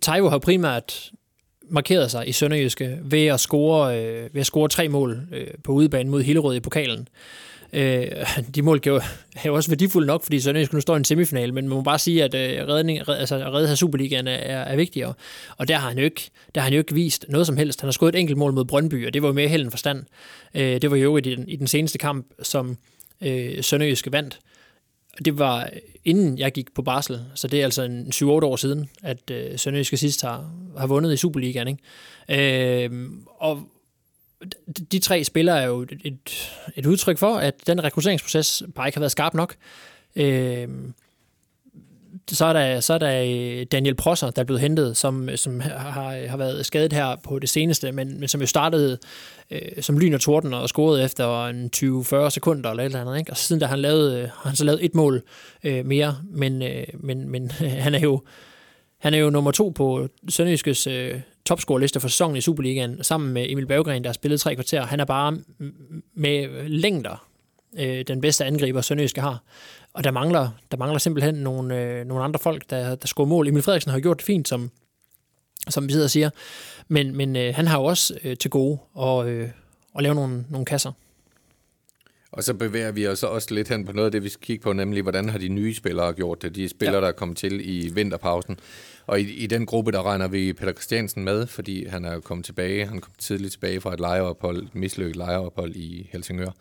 Taivo 0.02 0.30
har 0.30 0.40
primært 0.40 1.12
markeret 1.70 2.12
sig 2.12 2.30
i 2.30 2.32
Sønderjyske 2.32 3.00
ved 3.04 3.26
at 3.28 3.40
score, 3.40 4.00
øh, 4.00 4.30
ved 4.34 4.40
at 4.42 4.46
score 4.46 4.68
tre 4.70 4.90
mål 4.90 5.22
øh, 5.32 5.48
på 5.64 5.72
udebane 5.72 6.10
mod 6.10 6.22
Hillerød 6.22 6.56
i 6.56 6.60
pokalen. 6.60 7.00
Øh, 7.00 7.08
Øh, 7.74 8.06
de 8.56 8.62
mål 8.62 8.80
kan 8.80 8.92
jo, 8.92 8.98
er 9.36 9.42
jo 9.46 9.56
også 9.56 9.70
værdifulde 9.70 10.08
nok, 10.08 10.24
fordi 10.24 10.40
Sønderjysk 10.40 10.74
nu 10.74 10.82
står 10.82 10.94
i 10.94 10.98
en 10.98 11.06
semifinal, 11.06 11.54
men 11.54 11.70
man 11.70 11.78
må 11.78 11.84
bare 11.84 12.00
sige, 12.00 12.24
at 12.24 12.34
øh, 12.34 12.68
redning, 12.68 13.08
red, 13.08 13.18
altså, 13.18 13.36
at 13.36 13.54
redde 13.54 13.68
her 13.68 13.76
Superligaen 13.76 14.28
er, 14.28 14.32
er 14.32 14.76
vigtigere. 14.76 15.14
Og 15.58 15.68
der 15.68 15.76
har, 15.76 15.90
han 15.90 15.98
jo 15.98 16.04
ikke, 16.04 16.30
der 16.56 16.62
har 16.62 16.66
han 16.66 16.74
jo 16.74 16.80
ikke 16.80 16.94
vist 16.94 17.26
noget 17.30 17.48
som 17.48 17.58
helst. 17.58 17.82
Han 17.82 17.88
har 17.88 17.92
skudt 17.92 18.16
et 18.16 18.20
enkelt 18.20 18.38
mål 18.38 18.54
mod 18.54 18.66
Brøndby, 18.66 19.08
og 19.08 19.14
det 19.14 19.22
var 19.22 19.28
jo 19.28 19.34
mere 19.34 19.48
held 19.48 19.72
forstand. 19.72 20.06
Øh, 20.56 20.82
det 20.82 20.92
var 20.92 20.98
jo 20.98 21.18
i 21.18 21.22
den, 21.22 21.50
i 21.50 21.56
den 21.56 21.68
seneste 21.68 21.98
kamp, 21.98 22.28
som 22.42 22.78
øh, 23.22 23.64
Sønderjyske 23.64 24.12
vandt. 24.12 24.40
Det 25.26 25.40
var 25.40 25.62
øh, 25.62 25.80
inden 26.06 26.38
jeg 26.38 26.52
gik 26.52 26.74
på 26.74 26.82
barsel, 26.82 27.20
så 27.36 27.48
det 27.48 27.60
er 27.60 27.64
altså 27.64 27.84
en 27.84 28.08
7-8 28.16 28.26
år 28.26 28.56
siden, 28.56 28.90
at 29.04 29.32
øh, 29.32 29.58
Sønderjyske 29.60 29.98
sidst 29.98 30.22
har, 30.22 30.52
har 30.78 30.88
vundet 30.88 31.14
i 31.14 31.18
Superligaen. 31.18 31.68
Ikke? 31.68 32.86
Øh, 32.86 33.10
og, 33.40 33.64
de 34.92 35.00
tre 35.00 35.24
spillere 35.24 35.62
er 35.62 35.66
jo 35.66 35.82
et, 35.82 36.16
et 36.76 36.86
udtryk 36.86 37.18
for, 37.18 37.36
at 37.36 37.68
den 37.68 37.84
rekrutteringsproces 37.84 38.64
bare 38.76 38.88
ikke 38.88 38.98
har 38.98 39.02
været 39.02 39.12
skarp 39.12 39.34
nok. 39.34 39.56
Øh, 40.16 40.68
så 42.32 42.46
er, 42.46 42.54
der, 42.54 42.80
så 42.80 42.94
er 42.94 42.98
der 42.98 43.24
øh, 43.26 43.66
Daniel 43.72 43.96
Prosser, 43.96 44.30
der 44.30 44.42
er 44.42 44.46
blevet 44.46 44.62
hentet, 44.62 44.98
som, 44.98 45.30
som 45.36 45.60
har, 45.60 46.28
har 46.28 46.38
været 46.38 46.66
skadet 46.66 46.94
her 46.94 47.16
på 47.24 47.40
det 47.40 47.50
seneste, 47.50 47.92
men, 47.92 48.20
men 48.20 48.30
som 48.30 48.42
jo 48.42 48.48
startede 48.48 48.98
øh, 49.52 49.82
som 49.82 49.98
lyn 49.98 50.14
og 50.14 50.22
torden 50.22 50.54
og 50.54 50.70
scorede 50.70 51.04
efter 51.04 51.46
en 51.46 51.70
20-40 51.76 52.30
sekunder 52.30 52.70
eller 52.70 52.84
et 52.84 52.86
eller 52.86 53.02
andet. 53.02 53.20
Ikke? 53.20 53.32
Og 53.32 53.38
siden 53.38 53.60
da 53.60 53.66
han, 53.66 53.80
lavet, 53.80 54.18
øh, 54.18 54.24
har 54.24 54.50
han 54.50 54.56
så 54.56 54.66
lavet 54.66 54.86
et 54.86 54.96
mål 54.96 55.24
øh, 55.64 55.86
mere, 55.86 56.18
men, 56.30 56.62
øh, 56.62 56.84
men, 56.94 57.30
men 57.30 57.52
han 57.86 57.96
er 57.96 58.00
jo 58.00 58.22
han 58.98 59.14
er 59.14 59.18
jo 59.18 59.30
nummer 59.30 59.52
to 59.52 59.70
på 59.70 60.08
Sønderjyskes 60.30 60.88
øh, 60.88 61.20
topscorerliste 61.48 62.00
for 62.00 62.08
sæsonen 62.08 62.36
i 62.36 62.42
Superligaen, 62.42 63.04
sammen 63.04 63.34
med 63.34 63.46
Emil 63.50 63.68
Berggren, 63.68 64.04
der 64.04 64.10
har 64.10 64.14
spillet 64.14 64.42
tre 64.42 64.56
kvarter. 64.56 64.86
Han 64.86 65.00
er 65.00 65.06
bare 65.06 65.38
med 66.14 66.70
længder 66.70 67.28
øh, 67.80 68.04
den 68.08 68.22
bedste 68.22 68.46
angriber, 68.46 68.82
Sønderjyske 68.82 69.22
har. 69.22 69.44
Og 69.94 70.04
der 70.04 70.12
mangler, 70.12 70.50
der 70.72 70.78
mangler 70.78 71.00
simpelthen 71.00 71.36
nogle, 71.36 71.82
øh, 71.82 72.06
nogle 72.06 72.24
andre 72.24 72.40
folk, 72.40 72.70
der, 72.70 72.96
der 72.96 73.08
scorer 73.08 73.28
mål. 73.28 73.48
Emil 73.48 73.64
Frederiksen 73.64 73.92
har 73.92 74.00
gjort 74.00 74.18
det 74.18 74.26
fint, 74.26 74.48
som, 74.48 74.72
som 75.70 75.88
vi 75.88 75.92
sidder 75.92 76.06
og 76.06 76.12
siger. 76.12 76.30
Men, 76.88 77.16
men 77.16 77.36
øh, 77.36 77.56
han 77.56 77.68
har 77.68 77.80
jo 77.80 77.86
også 77.86 78.20
øh, 78.24 78.38
til 78.38 78.50
gode 78.50 78.80
at, 79.00 79.26
øh, 79.26 79.50
at 79.96 80.04
lave 80.04 80.16
nogle, 80.16 80.46
nogle 80.50 80.66
kasser. 80.66 80.92
Og 82.32 82.44
så 82.44 82.54
bevæger 82.54 82.92
vi 82.92 83.08
os 83.08 83.24
også 83.24 83.54
lidt 83.54 83.70
hen 83.70 83.86
på 83.86 83.92
noget 83.92 84.06
af 84.06 84.12
det, 84.12 84.24
vi 84.24 84.30
skal 84.30 84.42
kigge 84.46 84.64
på, 84.64 84.74
nemlig 84.74 85.02
hvordan 85.04 85.30
har 85.30 85.38
de 85.38 85.48
nye 85.48 85.74
spillere 85.74 86.14
gjort 86.14 86.42
det, 86.42 86.56
de 86.56 86.70
spillere, 86.70 86.96
ja. 86.96 87.02
der 87.02 87.08
er 87.08 87.12
kommet 87.12 87.38
til 87.38 87.70
i 87.70 87.90
vinterpausen. 87.94 88.60
Og 89.08 89.20
i, 89.20 89.24
i 89.24 89.48
den 89.48 89.66
gruppe, 89.66 89.92
der 89.92 90.04
regner 90.04 90.28
vi 90.28 90.54
Peter 90.54 90.74
Christiansen 90.74 91.24
med, 91.24 91.48
fordi 91.48 91.86
han 91.86 92.06
er 92.06 92.20
kommet 92.20 92.46
tilbage, 92.46 92.86
han 92.86 93.02
kom 93.02 93.14
tidligt 93.18 93.52
tilbage 93.52 93.82
fra 93.82 93.94
et 93.94 94.00
lejeophold, 94.00 94.64
et 94.64 94.76
mislykket 94.76 95.16
lejeophold 95.16 95.76
i 95.76 96.10
Helsingør. 96.12 96.52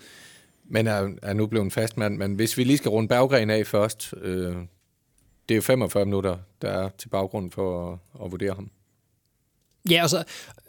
Men 0.65 0.87
er, 0.87 1.11
er 1.23 1.33
nu 1.33 1.47
blevet 1.47 1.65
en 1.65 1.71
fast 1.71 1.97
mand. 1.97 2.17
Men 2.17 2.35
hvis 2.35 2.59
vi 2.59 2.65
lige 2.65 2.77
skal 2.77 2.89
runde 2.89 3.09
Berggren 3.09 3.51
af 3.51 3.67
først, 3.67 4.15
øh, 4.23 4.57
det 5.49 5.55
er 5.55 5.57
jo 5.57 5.63
45 5.63 6.05
minutter, 6.05 6.37
der 6.63 6.69
er 6.69 6.89
til 6.99 7.09
baggrund 7.09 7.51
for 7.51 7.93
at, 7.93 7.99
at 8.25 8.31
vurdere 8.31 8.55
ham. 8.55 8.71
Ja, 9.91 10.03
altså, 10.03 10.25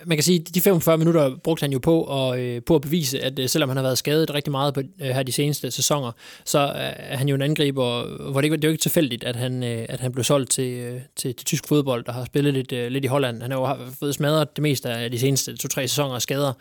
man 0.06 0.18
kan 0.18 0.24
sige, 0.24 0.40
de 0.40 0.62
45 0.62 0.98
minutter 0.98 1.36
brugte 1.44 1.62
han 1.64 1.72
jo 1.72 1.80
på 1.80 2.02
og, 2.02 2.40
øh, 2.40 2.62
på 2.66 2.76
at 2.76 2.82
bevise, 2.82 3.20
at 3.20 3.40
øh, 3.40 3.50
selvom 3.50 3.70
han 3.70 3.78
har 3.78 3.84
været 3.84 3.98
skadet 3.98 4.34
rigtig 4.34 4.52
meget 4.52 4.74
på, 4.74 4.80
øh, 4.80 5.08
her 5.08 5.24
de 5.24 5.32
seneste 5.32 5.72
sæsoner, 5.72 6.12
så 6.46 6.60
øh, 6.60 6.94
er 6.98 7.18
han 7.18 7.30
jo 7.30 7.36
en 7.36 7.42
angriber, 7.42 8.04
hvor 8.32 8.42
det, 8.42 8.52
det 8.52 8.64
er 8.64 8.68
jo 8.68 8.72
ikke 8.72 8.82
tilfældigt, 8.82 9.24
at 9.24 9.36
han, 9.36 9.64
øh, 9.64 9.86
at 9.90 10.00
han 10.00 10.12
blev 10.12 10.24
solgt 10.24 10.52
til, 10.52 10.72
øh, 10.74 11.02
til, 11.16 11.36
til 11.36 11.46
tysk 11.46 11.68
fodbold, 11.68 12.04
der 12.04 12.12
har 12.12 12.26
spillet 12.26 12.54
lidt, 12.54 12.72
øh, 12.72 12.92
lidt 12.92 13.04
i 13.04 13.08
Holland. 13.08 13.42
Han 13.42 13.52
har 13.52 13.58
jo 13.60 13.92
fået 14.00 14.16
smadret 14.16 14.56
det 14.56 14.62
meste 14.62 14.90
af 14.90 15.12
de 15.12 15.20
seneste 15.20 15.58
to-tre 15.58 15.88
sæsoner 15.88 16.16
af 16.16 16.22
skader, 16.22 16.54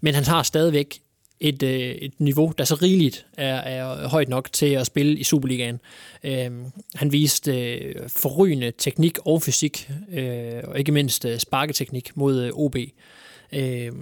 men 0.00 0.14
han 0.14 0.24
har 0.24 0.42
stadigvæk 0.42 1.00
et, 1.40 1.62
øh, 1.62 1.80
et 1.80 2.12
niveau, 2.18 2.52
der 2.58 2.64
så 2.64 2.74
rigeligt 2.74 3.26
er, 3.36 3.54
er 3.54 4.08
højt 4.08 4.28
nok 4.28 4.52
til 4.52 4.66
at 4.66 4.86
spille 4.86 5.18
i 5.18 5.24
Superligaen. 5.24 5.80
Øh, 6.24 6.50
han 6.94 7.12
viste 7.12 7.74
øh, 7.74 7.94
forrygende 8.08 8.72
teknik 8.78 9.18
og 9.24 9.42
fysik, 9.42 9.90
øh, 10.12 10.62
og 10.64 10.78
ikke 10.78 10.92
mindst 10.92 11.24
øh, 11.24 11.38
sparketeknik 11.38 12.16
mod 12.16 12.42
øh, 12.42 12.52
OB. 12.54 12.76
Øh, 13.52 13.92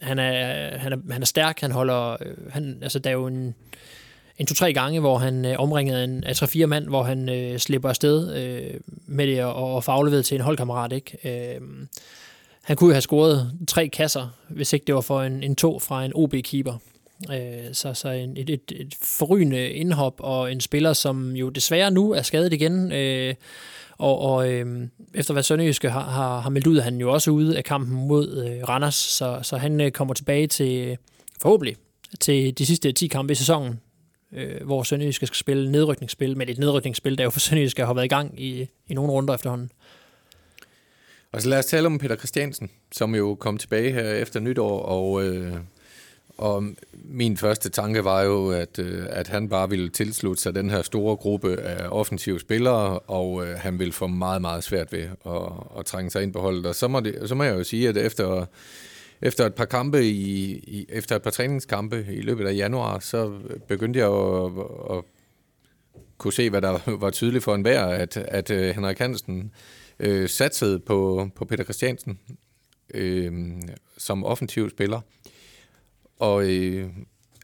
han, 0.00 0.18
er, 0.18 0.78
han, 0.78 0.92
er, 0.92 1.12
han 1.12 1.22
er 1.22 1.26
stærk, 1.26 1.60
han 1.60 1.70
holder... 1.70 2.12
Øh, 2.12 2.50
han, 2.50 2.78
altså, 2.82 2.98
der 2.98 3.10
er 3.10 3.14
jo 3.14 3.26
en, 3.26 3.54
en 4.38 4.46
to-tre 4.46 4.72
gange, 4.72 5.00
hvor 5.00 5.18
han 5.18 5.44
øh, 5.44 5.54
omringede 5.58 6.04
en 6.04 6.24
af 6.24 6.36
tre-fire 6.36 6.66
mand, 6.66 6.88
hvor 6.88 7.02
han 7.02 7.28
øh, 7.28 7.58
slipper 7.58 7.88
afsted 7.88 8.36
øh, 8.36 8.80
med 9.06 9.26
det 9.26 9.44
og, 9.44 9.74
og 9.74 9.84
får 9.84 9.92
afleveret 9.92 10.24
til 10.24 10.34
en 10.34 10.40
holdkammerat. 10.40 10.92
Ikke? 10.92 11.18
Øh, 11.54 11.60
han 12.68 12.76
kunne 12.76 12.88
jo 12.88 12.94
have 12.94 13.00
scoret 13.00 13.52
tre 13.68 13.88
kasser, 13.88 14.28
hvis 14.48 14.72
ikke 14.72 14.86
det 14.86 14.94
var 14.94 15.00
for 15.00 15.22
en, 15.22 15.42
en 15.42 15.56
to 15.56 15.78
fra 15.78 16.04
en 16.04 16.12
OB-keeper. 16.14 16.78
Øh, 17.32 17.72
så 17.72 17.94
så 17.94 18.08
en, 18.08 18.36
et, 18.36 18.50
et, 18.50 18.72
et 18.76 18.94
forrygende 19.02 19.70
indhop, 19.70 20.14
og 20.18 20.52
en 20.52 20.60
spiller, 20.60 20.92
som 20.92 21.36
jo 21.36 21.48
desværre 21.48 21.90
nu 21.90 22.12
er 22.12 22.22
skadet 22.22 22.52
igen. 22.52 22.92
Øh, 22.92 23.34
og, 23.98 24.18
og 24.18 24.52
øh, 24.52 24.88
efter 25.14 25.32
hvad 25.32 25.42
Sønderjyske 25.42 25.90
har, 25.90 26.10
har, 26.10 26.40
har 26.40 26.50
meldt 26.50 26.66
ud, 26.66 26.78
er 26.78 26.82
han 26.82 27.00
jo 27.00 27.12
også 27.12 27.30
ude 27.30 27.56
af 27.56 27.64
kampen 27.64 28.08
mod 28.08 28.46
øh, 28.46 28.68
Randers, 28.68 28.94
så, 28.94 29.38
så 29.42 29.56
han 29.56 29.80
øh, 29.80 29.90
kommer 29.90 30.14
tilbage 30.14 30.46
til, 30.46 30.96
forhåbentlig, 31.42 31.76
til 32.20 32.58
de 32.58 32.66
sidste 32.66 32.92
10 32.92 33.06
kampe 33.06 33.32
i 33.32 33.34
sæsonen, 33.34 33.80
øh, 34.32 34.64
hvor 34.64 34.82
Sønderjyske 34.82 35.26
skal 35.26 35.36
spille 35.36 35.72
nedrykningsspil, 35.72 36.36
men 36.36 36.48
et 36.48 36.58
nedrykningsspil, 36.58 37.18
der 37.18 37.24
jo 37.24 37.30
for 37.30 37.40
Sønderjyske 37.40 37.86
har 37.86 37.94
været 37.94 38.04
i 38.04 38.08
gang 38.08 38.40
i, 38.40 38.66
i 38.88 38.94
nogle 38.94 39.12
runder 39.12 39.34
efterhånden. 39.34 39.70
Og 41.32 41.42
så 41.42 41.48
lad 41.48 41.58
os 41.58 41.66
tale 41.66 41.86
om 41.86 41.98
Peter 41.98 42.16
Christiansen, 42.16 42.70
som 42.92 43.14
jo 43.14 43.34
kom 43.34 43.58
tilbage 43.58 43.92
her 43.92 44.12
efter 44.12 44.40
nytår, 44.40 44.82
og, 44.82 45.24
øh, 45.24 45.54
og 46.38 46.64
min 46.92 47.36
første 47.36 47.68
tanke 47.68 48.04
var 48.04 48.22
jo, 48.22 48.50
at, 48.50 48.78
øh, 48.78 49.06
at 49.08 49.28
han 49.28 49.48
bare 49.48 49.70
ville 49.70 49.88
tilslutte 49.88 50.42
sig 50.42 50.54
den 50.54 50.70
her 50.70 50.82
store 50.82 51.16
gruppe 51.16 51.56
af 51.56 51.88
offensive 51.90 52.40
spillere, 52.40 52.98
og 52.98 53.46
øh, 53.46 53.58
han 53.58 53.78
ville 53.78 53.92
få 53.92 54.06
meget, 54.06 54.40
meget 54.40 54.64
svært 54.64 54.92
ved 54.92 55.02
at, 55.26 55.78
at 55.78 55.86
trænge 55.86 56.10
sig 56.10 56.22
ind 56.22 56.32
på 56.32 56.40
holdet. 56.40 56.66
Og 56.66 56.74
så 56.74 56.88
må, 56.88 57.00
det, 57.00 57.28
så 57.28 57.34
må 57.34 57.44
jeg 57.44 57.54
jo 57.54 57.64
sige, 57.64 57.88
at 57.88 57.96
efter, 57.96 58.46
efter 59.22 59.46
et 59.46 59.54
par 59.54 59.64
kampe 59.64 60.04
i, 60.04 60.52
i, 60.52 60.86
efter 60.88 61.16
et 61.16 61.22
par 61.22 61.30
træningskampe 61.30 62.06
i 62.10 62.20
løbet 62.20 62.46
af 62.46 62.54
januar, 62.54 62.98
så 62.98 63.32
begyndte 63.68 64.00
jeg 64.00 64.08
at, 64.08 64.96
at 64.98 65.04
kunne 66.18 66.32
se, 66.32 66.50
hvad 66.50 66.62
der 66.62 66.78
var 67.00 67.10
tydeligt 67.10 67.44
for 67.44 67.54
enhver, 67.54 67.84
at, 67.84 68.16
at 68.16 68.50
øh, 68.50 68.74
Henrik 68.74 68.98
Hansen 68.98 69.52
øh, 70.00 70.28
satsede 70.28 70.78
på, 70.78 71.30
på 71.36 71.44
Peter 71.44 71.64
Christiansen 71.64 72.18
øh, 72.94 73.32
som 73.98 74.24
offensiv 74.24 74.70
spiller. 74.70 75.00
Og 76.18 76.50
øh, 76.50 76.88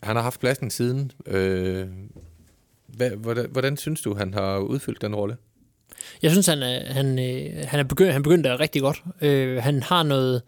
han 0.02 0.16
har 0.16 0.22
haft 0.22 0.40
pladsen 0.40 0.70
siden. 0.70 1.12
Øh, 1.26 1.86
hvad, 2.86 3.10
hvordan, 3.10 3.46
hvordan 3.50 3.76
synes 3.76 4.00
du, 4.00 4.14
han 4.14 4.34
har 4.34 4.58
udfyldt 4.58 5.02
den 5.02 5.14
rolle? 5.14 5.36
Jeg 6.22 6.30
synes, 6.30 6.46
han 6.46 6.62
er, 6.62 6.92
han, 6.92 7.18
øh, 7.18 7.64
han 7.66 7.80
er 7.80 7.84
begyndt, 7.84 8.12
han 8.12 8.22
begyndte 8.22 8.58
rigtig 8.58 8.82
godt. 8.82 9.02
Øh, 9.20 9.62
han 9.62 9.82
har 9.82 10.02
noget... 10.02 10.42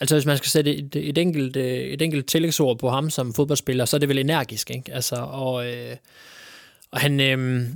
Altså, 0.00 0.14
hvis 0.14 0.26
man 0.26 0.36
skal 0.36 0.48
sætte 0.48 0.76
et, 0.76 0.96
et, 0.96 1.18
enkelt, 1.18 1.56
øh, 1.56 1.64
et 1.64 2.02
enkelt 2.02 2.26
tillægsord 2.26 2.78
på 2.78 2.88
ham 2.88 3.10
som 3.10 3.34
fodboldspiller, 3.34 3.84
så 3.84 3.96
er 3.96 3.98
det 3.98 4.08
vel 4.08 4.18
energisk, 4.18 4.70
ikke? 4.70 4.94
Altså, 4.94 5.16
og, 5.16 5.66
øh, 5.66 5.96
og 6.90 7.00
han, 7.00 7.20
øh, 7.20 7.66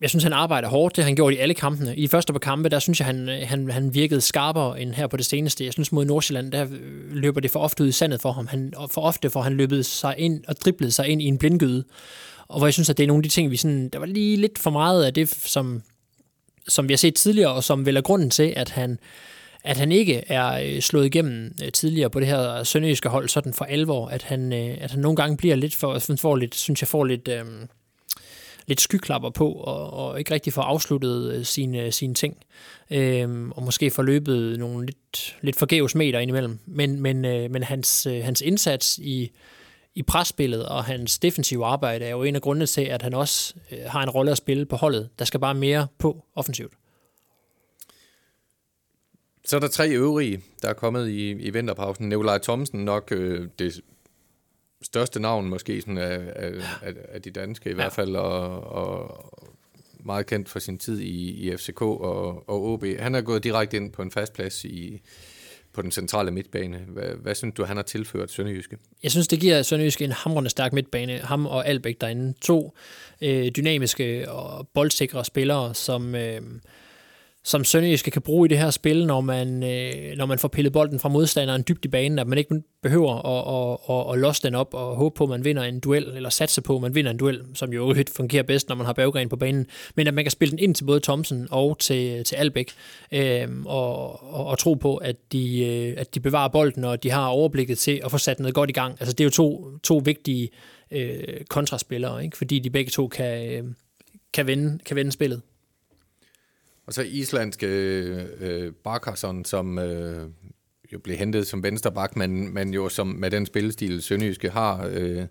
jeg 0.00 0.10
synes, 0.10 0.24
han 0.24 0.32
arbejder 0.32 0.68
hårdt. 0.68 0.96
Det 0.96 1.04
har 1.04 1.08
han 1.08 1.16
gjort 1.16 1.32
i 1.32 1.36
alle 1.36 1.54
kampene. 1.54 1.96
I 1.96 2.02
de 2.02 2.08
første 2.08 2.32
par 2.32 2.38
kampe, 2.38 2.68
der 2.68 2.78
synes 2.78 3.00
jeg, 3.00 3.06
han, 3.06 3.28
øh, 3.28 3.38
han, 3.44 3.70
han 3.70 3.94
virkede 3.94 4.20
skarpere 4.20 4.80
end 4.80 4.92
her 4.92 5.06
på 5.06 5.16
det 5.16 5.26
seneste. 5.26 5.64
Jeg 5.64 5.72
synes, 5.72 5.92
mod 5.92 6.04
Nordsjælland, 6.04 6.52
der 6.52 6.62
øh, 6.64 7.12
løber 7.12 7.40
det 7.40 7.50
for 7.50 7.60
ofte 7.60 7.82
ud 7.82 7.88
i 7.88 7.92
sandet 7.92 8.20
for 8.20 8.32
ham. 8.32 8.46
Han, 8.46 8.72
for 8.90 9.00
ofte 9.00 9.30
får 9.30 9.42
han 9.42 9.54
løbet 9.54 9.86
sig 9.86 10.14
ind 10.18 10.44
og 10.48 10.56
driblet 10.56 10.94
sig 10.94 11.08
ind 11.08 11.22
i 11.22 11.24
en 11.24 11.38
blindgyde. 11.38 11.84
Og 12.48 12.58
hvor 12.58 12.66
jeg 12.66 12.74
synes, 12.74 12.90
at 12.90 12.96
det 12.96 13.02
er 13.02 13.08
nogle 13.08 13.18
af 13.18 13.22
de 13.22 13.28
ting, 13.28 13.50
vi 13.50 13.56
sådan... 13.56 13.88
Der 13.88 13.98
var 13.98 14.06
lige 14.06 14.36
lidt 14.36 14.58
for 14.58 14.70
meget 14.70 15.04
af 15.04 15.14
det, 15.14 15.28
som, 15.28 15.82
som 16.68 16.88
vi 16.88 16.92
har 16.92 16.98
set 16.98 17.14
tidligere, 17.14 17.52
og 17.52 17.64
som 17.64 17.86
vel 17.86 17.96
er 17.96 18.00
grunden 18.00 18.30
til, 18.30 18.52
at 18.56 18.70
han, 18.70 18.98
at 19.64 19.76
han 19.76 19.92
ikke 19.92 20.24
er 20.26 20.74
øh, 20.74 20.80
slået 20.80 21.06
igennem 21.06 21.54
tidligere 21.72 22.10
på 22.10 22.20
det 22.20 22.28
her 22.28 22.64
sønderjyske 22.64 23.08
hold, 23.08 23.28
sådan 23.28 23.54
for 23.54 23.64
alvor, 23.64 24.08
at 24.08 24.22
han, 24.22 24.52
at 24.52 24.90
han 24.90 25.00
nogle 25.00 25.16
gange 25.16 25.36
bliver 25.36 25.56
lidt 25.56 25.74
for, 25.74 25.98
får 26.20 26.36
lidt, 26.36 26.54
synes 26.54 26.82
jeg 26.82 26.88
får 26.88 27.04
lidt, 27.04 27.28
øh, 27.28 27.44
lidt 28.66 28.80
skyklapper 28.80 29.30
på, 29.30 29.52
og, 29.52 29.90
og 29.92 30.18
ikke 30.18 30.34
rigtig 30.34 30.52
får 30.52 30.62
afsluttet 30.62 31.32
øh, 31.32 31.44
sine, 31.44 31.92
sine 31.92 32.14
ting. 32.14 32.36
øh, 32.90 33.48
og 33.48 33.62
måske 33.62 33.90
får 33.90 34.02
løbet 34.02 34.58
nogle 34.58 34.86
lidt, 34.86 35.36
lidt 35.40 35.56
forgæves 35.56 35.94
meter 35.94 36.18
indimellem. 36.18 36.58
Men, 36.66 37.00
men, 37.00 37.24
øh, 37.24 37.50
men 37.50 37.62
hans, 37.62 38.06
øh, 38.06 38.24
hans 38.24 38.40
indsats 38.40 38.98
i, 38.98 39.30
i 39.94 40.02
presspillet 40.02 40.66
og 40.66 40.84
hans 40.84 41.18
defensive 41.18 41.66
arbejde 41.66 42.04
er 42.04 42.10
jo 42.10 42.22
en 42.22 42.34
af 42.34 42.42
grundene 42.42 42.66
til, 42.66 42.82
at 42.82 43.02
han 43.02 43.14
også 43.14 43.54
øh, 43.72 43.78
har 43.86 44.02
en 44.02 44.10
rolle 44.10 44.30
at 44.30 44.38
spille 44.38 44.66
på 44.66 44.76
holdet. 44.76 45.08
Der 45.18 45.24
skal 45.24 45.40
bare 45.40 45.54
mere 45.54 45.86
på 45.98 46.24
offensivt. 46.34 46.72
Så 49.44 49.56
er 49.56 49.60
der 49.60 49.68
tre 49.68 49.88
øvrige, 49.88 50.42
der 50.62 50.68
er 50.68 50.72
kommet 50.72 51.08
i, 51.08 51.30
i 51.30 51.50
vinterpausen. 51.50 52.08
Nikolaj 52.08 52.38
Thomsen 52.38 52.84
nok 52.84 53.12
øh, 53.12 53.48
det 53.58 53.80
største 54.82 55.20
navn 55.20 55.48
måske 55.48 55.80
sådan 55.80 55.98
af, 55.98 56.32
af, 56.36 56.52
af, 56.82 56.94
af 57.08 57.22
de 57.22 57.30
danske 57.30 57.70
i 57.70 57.74
hvert 57.74 57.92
fald, 57.92 58.16
og, 58.16 58.60
og 58.60 59.32
meget 60.04 60.26
kendt 60.26 60.48
for 60.48 60.58
sin 60.58 60.78
tid 60.78 61.00
i, 61.00 61.30
i 61.30 61.56
FCK 61.56 61.82
og, 61.82 62.48
og 62.48 62.64
OB. 62.64 62.84
Han 62.98 63.14
er 63.14 63.20
gået 63.20 63.44
direkte 63.44 63.76
ind 63.76 63.92
på 63.92 64.02
en 64.02 64.10
fast 64.10 64.32
plads 64.32 64.64
i, 64.64 65.00
på 65.72 65.82
den 65.82 65.90
centrale 65.90 66.30
midtbane. 66.30 66.78
Hvad, 66.78 67.08
hvad 67.22 67.34
synes 67.34 67.54
du, 67.54 67.64
han 67.64 67.76
har 67.76 67.84
tilført 67.84 68.30
Sønderjyske? 68.30 68.76
Jeg 69.02 69.10
synes, 69.10 69.28
det 69.28 69.40
giver 69.40 69.62
Sønderjyske 69.62 70.04
en 70.04 70.12
hamrende 70.12 70.50
stærk 70.50 70.72
midtbane. 70.72 71.18
Ham 71.18 71.46
og 71.46 71.66
Albæk 71.66 72.00
derinde. 72.00 72.34
To 72.40 72.74
øh, 73.20 73.48
dynamiske 73.48 74.30
og 74.30 74.68
boldsikre 74.68 75.24
spillere, 75.24 75.74
som... 75.74 76.14
Øh, 76.14 76.42
som 77.46 77.64
Sønderjyske 77.64 78.10
kan 78.10 78.22
bruge 78.22 78.46
i 78.46 78.48
det 78.48 78.58
her 78.58 78.70
spil, 78.70 79.06
når 79.06 79.20
man, 79.20 79.62
øh, 79.62 80.16
når 80.16 80.26
man 80.26 80.38
får 80.38 80.48
pillet 80.48 80.72
bolden 80.72 81.00
fra 81.00 81.08
modstanderen 81.08 81.64
dybt 81.68 81.84
i 81.84 81.88
banen, 81.88 82.18
at 82.18 82.26
man 82.26 82.38
ikke 82.38 82.62
behøver 82.82 83.12
at, 83.14 83.78
at, 83.88 83.96
at, 83.96 84.14
at 84.14 84.20
losse 84.20 84.42
den 84.42 84.54
op 84.54 84.74
og 84.74 84.96
håbe 84.96 85.14
på, 85.14 85.24
at 85.24 85.30
man 85.30 85.44
vinder 85.44 85.62
en 85.62 85.80
duel, 85.80 86.04
eller 86.16 86.30
satse 86.30 86.62
på, 86.62 86.76
at 86.76 86.82
man 86.82 86.94
vinder 86.94 87.10
en 87.10 87.16
duel, 87.16 87.42
som 87.54 87.72
jo 87.72 87.82
øvrigt 87.82 88.10
fungerer 88.10 88.42
bedst, 88.42 88.68
når 88.68 88.76
man 88.76 88.86
har 88.86 88.92
baggren 88.92 89.28
på 89.28 89.36
banen, 89.36 89.66
men 89.94 90.06
at 90.06 90.14
man 90.14 90.24
kan 90.24 90.30
spille 90.30 90.50
den 90.50 90.58
ind 90.58 90.74
til 90.74 90.84
både 90.84 91.00
Thomsen 91.00 91.48
og 91.50 91.78
til, 91.78 92.24
til 92.24 92.36
Albæk, 92.36 92.72
øh, 93.12 93.48
og, 93.64 94.22
og, 94.34 94.46
og 94.46 94.58
tro 94.58 94.74
på, 94.74 94.96
at 94.96 95.16
de, 95.32 95.64
øh, 95.64 95.94
at 95.96 96.14
de 96.14 96.20
bevarer 96.20 96.48
bolden, 96.48 96.84
og 96.84 97.02
de 97.02 97.10
har 97.10 97.26
overblikket 97.26 97.78
til 97.78 98.00
at 98.04 98.10
få 98.10 98.18
sat 98.18 98.40
noget 98.40 98.54
godt 98.54 98.70
i 98.70 98.72
gang. 98.72 98.96
Altså 99.00 99.12
det 99.12 99.20
er 99.20 99.26
jo 99.26 99.30
to, 99.30 99.78
to 99.82 100.02
vigtige 100.04 100.48
øh, 100.90 101.18
kontraspillere, 101.48 102.24
ikke? 102.24 102.36
fordi 102.36 102.58
de 102.58 102.70
begge 102.70 102.90
to 102.90 103.08
kan, 103.08 103.52
øh, 103.52 103.64
kan, 104.32 104.46
vende, 104.46 104.78
kan 104.86 104.96
vende 104.96 105.12
spillet. 105.12 105.42
Og 106.86 106.94
så 106.94 107.02
islandske 107.02 107.66
øh, 108.40 108.72
Barkarsson, 108.72 109.44
som 109.44 109.78
øh, 109.78 110.28
jo 110.92 110.98
blev 110.98 111.16
hentet 111.16 111.46
som 111.46 111.62
vensterbak, 111.62 112.16
men, 112.16 112.54
men 112.54 112.74
jo 112.74 112.88
som 112.88 113.06
med 113.06 113.30
den 113.30 113.46
spillestil, 113.46 114.02
Sønderjyske 114.02 114.50
har, 114.50 114.88
øh, 114.92 115.24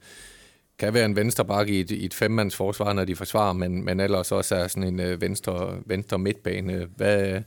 kan 0.79 0.93
være 0.93 1.05
en 1.05 1.15
vensterbak 1.15 1.69
i 1.69 1.79
et, 1.79 1.91
i 1.91 2.05
et 2.05 2.13
femmands 2.13 2.55
forsvar, 2.55 2.93
når 2.93 3.05
de 3.05 3.15
forsvarer, 3.15 3.53
men, 3.53 3.85
men 3.85 3.99
ellers 3.99 4.31
også 4.31 4.55
er 4.55 4.67
sådan 4.67 4.93
en 4.93 4.99
øh, 4.99 5.21
venstre, 5.21 5.77
venstre 5.85 6.19
midtbane. 6.19 6.87
Hvad, 6.95 7.41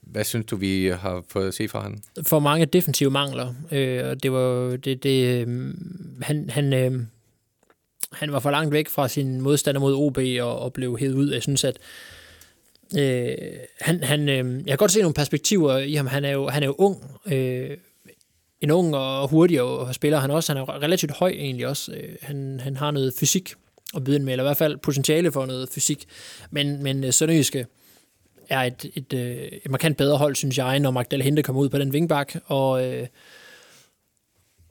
hvad 0.00 0.24
synes 0.24 0.46
du, 0.46 0.56
vi 0.56 0.86
har 0.86 1.24
fået 1.28 1.48
at 1.48 1.54
se 1.54 1.68
fra 1.68 1.80
ham? 1.80 1.98
For 2.26 2.38
mange 2.38 2.66
defensive 2.66 3.10
mangler. 3.10 3.54
Øh, 3.72 4.16
det 4.22 4.32
var 4.32 4.76
det, 4.76 5.02
det, 5.02 5.46
øh, 5.46 5.74
han, 6.22 6.50
han, 6.50 6.72
øh, 6.72 7.00
han 8.12 8.32
var 8.32 8.38
for 8.38 8.50
langt 8.50 8.72
væk 8.72 8.88
fra 8.88 9.08
sin 9.08 9.40
modstander 9.40 9.80
mod 9.80 9.94
OB 9.94 10.18
og, 10.40 10.58
og 10.58 10.72
blev 10.72 10.98
hævet 10.98 11.14
ud. 11.14 11.32
Jeg 11.32 11.42
synes, 11.42 11.64
at 11.64 11.78
Øh, 12.98 13.34
han, 13.80 14.02
han, 14.02 14.28
øh, 14.28 14.56
jeg 14.56 14.66
kan 14.66 14.76
godt 14.76 14.92
se 14.92 15.00
nogle 15.00 15.14
perspektiver 15.14 15.78
i 15.78 15.94
ham. 15.94 16.06
Han 16.06 16.24
er 16.24 16.30
jo, 16.30 16.48
han 16.48 16.62
er 16.62 16.66
jo 16.66 16.74
ung. 16.78 17.20
Øh, 17.26 17.76
en 18.60 18.70
ung 18.70 18.96
og 18.96 19.28
hurtig 19.28 19.62
og 19.62 19.94
spiller 19.94 20.18
han 20.18 20.30
også. 20.30 20.52
Han 20.52 20.62
er 20.62 20.82
relativt 20.82 21.12
høj 21.12 21.30
egentlig 21.30 21.66
også. 21.66 21.92
Øh, 21.92 22.16
han, 22.22 22.60
han 22.60 22.76
har 22.76 22.90
noget 22.90 23.14
fysik 23.20 23.54
at 23.96 24.04
byde 24.04 24.18
med, 24.18 24.32
eller 24.32 24.44
i 24.44 24.46
hvert 24.46 24.56
fald 24.56 24.78
potentiale 24.78 25.32
for 25.32 25.46
noget 25.46 25.68
fysik. 25.68 26.04
Men, 26.50 26.82
men 26.82 27.04
øh, 27.04 27.12
Sønderjyske 27.12 27.66
er 28.48 28.60
et, 28.60 28.84
et, 28.94 29.12
et, 29.12 29.60
et 29.64 29.70
markant 29.70 29.96
bedre 29.96 30.18
hold, 30.18 30.36
synes 30.36 30.58
jeg, 30.58 30.80
når 30.80 30.90
Magdal 30.90 31.22
Hente 31.22 31.42
kommer 31.42 31.62
ud 31.62 31.68
på 31.68 31.78
den 31.78 31.92
vingbak, 31.92 32.34
og, 32.44 32.84
øh, 32.86 33.06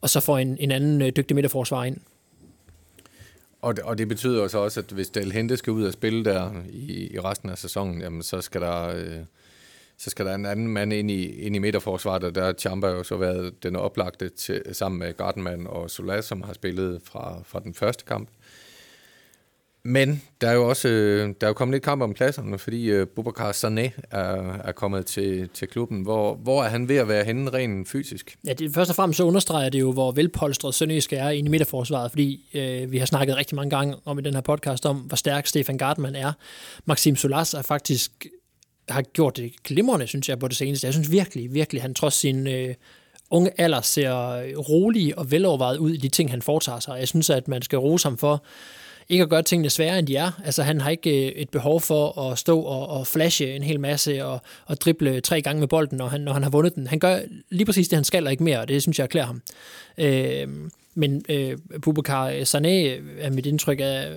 og 0.00 0.10
så 0.10 0.20
får 0.20 0.38
en, 0.38 0.56
en 0.60 0.70
anden 0.70 1.02
øh, 1.02 1.12
dygtig 1.16 1.34
midterforsvar 1.34 1.84
ind. 1.84 1.96
Og 3.62 3.76
det, 3.76 3.84
og 3.84 3.98
det 3.98 4.08
betyder 4.08 4.48
så 4.48 4.58
også, 4.58 4.80
at 4.80 4.90
hvis 4.90 5.10
Del 5.10 5.32
Hente 5.32 5.56
skal 5.56 5.72
ud 5.72 5.84
og 5.84 5.92
spille 5.92 6.24
der 6.24 6.50
i, 6.70 7.14
i 7.14 7.20
resten 7.20 7.50
af 7.50 7.58
sæsonen, 7.58 8.00
jamen 8.00 8.22
så 8.22 8.40
skal 8.40 8.60
der... 8.60 8.88
Øh, 8.88 9.18
så 9.98 10.10
skal 10.10 10.26
der 10.26 10.34
en 10.34 10.46
anden 10.46 10.68
mand 10.68 10.92
ind 10.92 11.10
i, 11.10 11.24
ind 11.24 11.56
i 11.56 11.58
midterforsvaret, 11.58 12.24
og 12.24 12.34
der 12.34 12.44
har 12.44 12.52
Champa 12.52 12.86
jo 12.86 13.02
så 13.02 13.16
været 13.16 13.62
den 13.62 13.76
oplagte 13.76 14.28
til, 14.28 14.62
sammen 14.72 14.98
med 14.98 15.16
Gardenman 15.16 15.66
og 15.66 15.90
Solas, 15.90 16.24
som 16.24 16.42
har 16.42 16.52
spillet 16.52 17.02
fra, 17.04 17.42
fra 17.44 17.60
den 17.60 17.74
første 17.74 18.04
kamp. 18.04 18.28
Men 19.84 20.22
der 20.40 20.48
er 20.48 20.52
jo 20.52 20.68
også 20.68 20.88
øh, 20.88 21.28
der 21.40 21.46
er 21.46 21.48
jo 21.48 21.52
kommet 21.52 21.74
lidt 21.74 21.84
kamp 21.84 22.02
om 22.02 22.14
pladserne, 22.14 22.58
fordi 22.58 23.00
uh, 23.00 23.08
Boubacar 23.08 23.52
Sané 23.52 24.00
er, 24.10 24.58
er 24.64 24.72
kommet 24.72 25.06
til, 25.06 25.48
til 25.48 25.68
klubben. 25.68 26.02
Hvor, 26.02 26.34
hvor 26.34 26.64
er 26.64 26.68
han 26.68 26.88
ved 26.88 26.96
at 26.96 27.08
være 27.08 27.24
henne 27.24 27.50
rent 27.50 27.88
fysisk? 27.88 28.36
Ja, 28.46 28.52
det, 28.52 28.74
først 28.74 28.90
og 28.90 28.96
fremmest 28.96 29.16
så 29.16 29.24
understreger 29.24 29.68
det 29.68 29.80
jo, 29.80 29.92
hvor 29.92 30.12
velpolstret 30.12 30.74
Sønderjysk 30.74 31.12
er 31.12 31.28
inde 31.28 31.48
i 31.48 31.50
midterforsvaret, 31.50 32.10
fordi 32.10 32.50
øh, 32.54 32.92
vi 32.92 32.98
har 32.98 33.06
snakket 33.06 33.36
rigtig 33.36 33.56
mange 33.56 33.70
gange 33.70 33.96
om 34.04 34.18
i 34.18 34.22
den 34.22 34.34
her 34.34 34.40
podcast 34.40 34.86
om, 34.86 34.96
hvor 34.96 35.16
stærk 35.16 35.46
Stefan 35.46 35.78
Gartman 35.78 36.14
er. 36.14 36.32
Maxim 36.84 37.16
Solas 37.16 37.54
er 37.54 37.62
faktisk 37.62 38.26
har 38.88 39.02
gjort 39.02 39.36
det 39.36 39.52
glimrende, 39.64 40.06
synes 40.06 40.28
jeg, 40.28 40.38
på 40.38 40.48
det 40.48 40.56
seneste. 40.56 40.86
Jeg 40.86 40.94
synes 40.94 41.10
virkelig, 41.10 41.54
virkelig, 41.54 41.82
han 41.82 41.94
trods 41.94 42.14
sin 42.14 42.46
øh, 42.46 42.74
unge 43.30 43.50
alder 43.58 43.80
ser 43.80 44.12
rolig 44.56 45.18
og 45.18 45.30
velovervejet 45.30 45.78
ud 45.78 45.90
i 45.90 45.96
de 45.96 46.08
ting, 46.08 46.30
han 46.30 46.42
foretager 46.42 46.80
sig. 46.80 46.96
Jeg 46.98 47.08
synes, 47.08 47.30
at 47.30 47.48
man 47.48 47.62
skal 47.62 47.78
rose 47.78 48.06
ham 48.06 48.18
for 48.18 48.44
ikke 49.12 49.22
at 49.22 49.28
gøre 49.28 49.42
tingene 49.42 49.70
sværere, 49.70 49.98
end 49.98 50.06
de 50.06 50.16
er. 50.16 50.40
Altså, 50.44 50.62
han 50.62 50.80
har 50.80 50.90
ikke 50.90 51.26
øh, 51.26 51.32
et 51.32 51.50
behov 51.50 51.80
for 51.80 52.30
at 52.30 52.38
stå 52.38 52.60
og, 52.60 52.88
og 52.88 53.06
flashe 53.06 53.56
en 53.56 53.62
hel 53.62 53.80
masse 53.80 54.24
og, 54.24 54.40
og 54.66 54.80
drible 54.80 55.20
tre 55.20 55.42
gange 55.42 55.60
med 55.60 55.68
bolden, 55.68 55.98
når 55.98 56.08
han, 56.08 56.20
når 56.20 56.32
han 56.32 56.42
har 56.42 56.50
vundet 56.50 56.74
den. 56.74 56.86
Han 56.86 56.98
gør 56.98 57.18
lige 57.50 57.66
præcis 57.66 57.88
det, 57.88 57.96
han 57.96 58.04
skal, 58.04 58.26
og 58.26 58.32
ikke 58.32 58.44
mere, 58.44 58.60
og 58.60 58.68
det 58.68 58.82
synes 58.82 58.98
jeg 58.98 59.08
klæder 59.08 59.26
ham. 59.26 59.42
Øh, 59.98 60.48
men 60.94 61.24
øh, 61.28 61.58
Bubakar 61.82 62.30
Sané 62.30 62.68
øh, 62.68 63.00
er 63.18 63.30
mit 63.30 63.46
indtryk 63.46 63.80
af, 63.80 64.12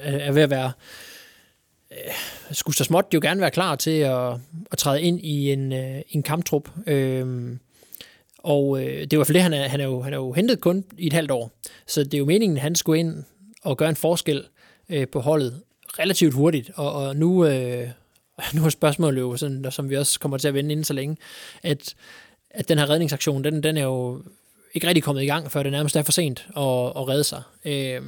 er, 0.00 0.18
er 0.18 0.32
ved 0.32 0.42
at 0.42 0.50
være 0.50 0.72
øh, 1.90 2.12
skulle 2.52 2.76
så 2.76 2.84
småt 2.84 3.06
jo 3.14 3.20
gerne 3.22 3.40
være 3.40 3.50
klar 3.50 3.76
til 3.76 3.98
at, 3.98 4.32
at 4.72 4.78
træde 4.78 5.02
ind 5.02 5.20
i 5.20 5.52
en, 5.52 5.72
øh, 5.72 6.00
en 6.10 6.22
kamptrup. 6.22 6.70
Øh, 6.86 7.56
og 8.38 8.84
øh, 8.84 9.06
det 9.06 9.18
var 9.18 9.24
for 9.24 9.32
det, 9.32 9.42
han 9.42 9.52
er, 9.52 9.68
han, 9.68 9.80
er 9.80 9.84
jo, 9.84 10.02
han 10.02 10.12
er 10.12 10.16
jo 10.16 10.32
hentet 10.32 10.60
kun 10.60 10.84
i 10.98 11.06
et 11.06 11.12
halvt 11.12 11.30
år. 11.30 11.50
Så 11.86 12.04
det 12.04 12.14
er 12.14 12.18
jo 12.18 12.24
meningen, 12.24 12.56
at 12.56 12.62
han 12.62 12.74
skulle 12.74 13.00
ind 13.00 13.24
og 13.62 13.76
gøre 13.76 13.88
en 13.88 13.96
forskel 13.96 14.44
øh, 14.88 15.08
på 15.08 15.20
holdet 15.20 15.62
relativt 15.98 16.34
hurtigt. 16.34 16.70
Og, 16.74 16.92
og 16.92 17.16
nu, 17.16 17.44
øh, 17.44 17.88
nu 18.54 18.64
er 18.64 18.68
spørgsmålet 18.68 19.20
jo, 19.20 19.36
sådan, 19.36 19.66
som 19.70 19.90
vi 19.90 19.96
også 19.96 20.20
kommer 20.20 20.38
til 20.38 20.48
at 20.48 20.54
vende 20.54 20.72
inden 20.72 20.84
så 20.84 20.92
længe, 20.92 21.16
at, 21.62 21.94
at 22.50 22.68
den 22.68 22.78
her 22.78 22.90
redningsaktion, 22.90 23.44
den, 23.44 23.62
den 23.62 23.76
er 23.76 23.82
jo 23.82 24.22
ikke 24.74 24.86
rigtig 24.86 25.02
kommet 25.02 25.22
i 25.22 25.26
gang, 25.26 25.52
før 25.52 25.62
det 25.62 25.72
nærmest 25.72 25.96
er 25.96 26.02
for 26.02 26.12
sent 26.12 26.38
at, 26.56 26.62
at 26.96 27.08
redde 27.08 27.24
sig. 27.24 27.42
Øh, 27.64 28.02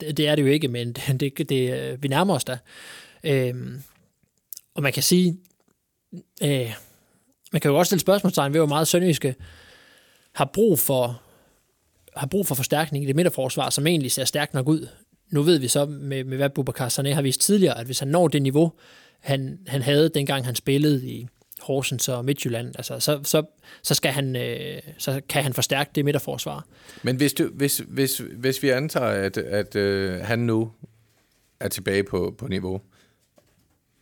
det, 0.00 0.16
det 0.16 0.28
er 0.28 0.34
det 0.34 0.42
jo 0.42 0.48
ikke, 0.48 0.68
men 0.68 0.92
det, 1.20 1.20
det, 1.38 1.48
det, 1.48 2.02
vi 2.02 2.08
nærmer 2.08 2.34
os 2.34 2.44
da. 2.44 2.58
Øh, 3.24 3.54
og 4.74 4.82
man 4.82 4.92
kan 4.92 5.02
sige, 5.02 5.36
øh, 6.42 6.74
man 7.52 7.60
kan 7.60 7.70
jo 7.70 7.78
også 7.78 7.88
stille 7.88 8.00
spørgsmålstegn 8.00 8.52
ved, 8.52 8.60
hvor 8.60 8.68
meget 8.68 8.88
Sønderjyske 8.88 9.34
har 10.32 10.44
brug 10.44 10.78
for 10.78 11.22
har 12.16 12.26
brug 12.26 12.46
for 12.46 12.54
forstærkning 12.54 13.04
i 13.04 13.06
det 13.06 13.16
midterforsvar, 13.16 13.70
som 13.70 13.86
egentlig 13.86 14.12
ser 14.12 14.24
stærkt 14.24 14.54
nok 14.54 14.68
ud. 14.68 14.88
Nu 15.30 15.42
ved 15.42 15.58
vi 15.58 15.68
så, 15.68 15.86
med, 15.86 16.24
med 16.24 16.36
hvad 16.36 16.50
Bubakar 16.50 16.88
Sané 16.88 17.08
har 17.08 17.22
vist 17.22 17.40
tidligere, 17.40 17.78
at 17.78 17.86
hvis 17.86 17.98
han 17.98 18.08
når 18.08 18.28
det 18.28 18.42
niveau, 18.42 18.72
han, 19.20 19.58
han 19.66 19.82
havde 19.82 20.08
dengang 20.08 20.44
han 20.44 20.54
spillede 20.54 21.06
i 21.06 21.28
Horsens 21.60 22.08
og 22.08 22.24
Midtjylland, 22.24 22.76
altså, 22.76 23.00
så, 23.00 23.20
så, 23.24 23.42
så, 23.82 23.94
skal 23.94 24.12
han, 24.12 24.36
øh, 24.36 24.80
så 24.98 25.20
kan 25.28 25.42
han 25.42 25.52
forstærke 25.52 25.90
det 25.94 26.04
midterforsvar. 26.04 26.66
Men 27.02 27.16
hvis, 27.16 27.32
du, 27.32 27.48
hvis, 27.52 27.82
hvis, 27.88 28.22
hvis 28.36 28.62
vi 28.62 28.68
antager, 28.68 29.06
at, 29.06 29.36
at 29.36 29.76
øh, 29.76 30.20
han 30.20 30.38
nu 30.38 30.72
er 31.60 31.68
tilbage 31.68 32.04
på, 32.04 32.34
på 32.38 32.48
niveau, 32.48 32.80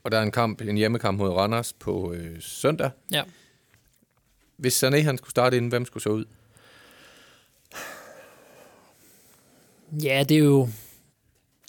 og 0.05 0.13
der 0.13 0.19
er 0.19 0.23
en 0.23 0.31
kamp, 0.31 0.61
en 0.61 0.77
hjemmekamp 0.77 1.19
mod 1.19 1.29
Randers 1.29 1.73
på 1.73 2.13
øh, 2.13 2.37
søndag. 2.41 2.91
Ja. 3.13 3.23
Hvis 4.57 4.85
Sané 4.85 5.03
han 5.03 5.19
skulle 5.19 5.31
starte 5.31 5.57
inden, 5.57 5.69
hvem 5.69 5.85
skulle 5.85 6.03
så 6.03 6.11
ud? 6.11 6.25
Ja, 9.93 10.25
det 10.29 10.35
er 10.35 10.39
jo 10.39 10.69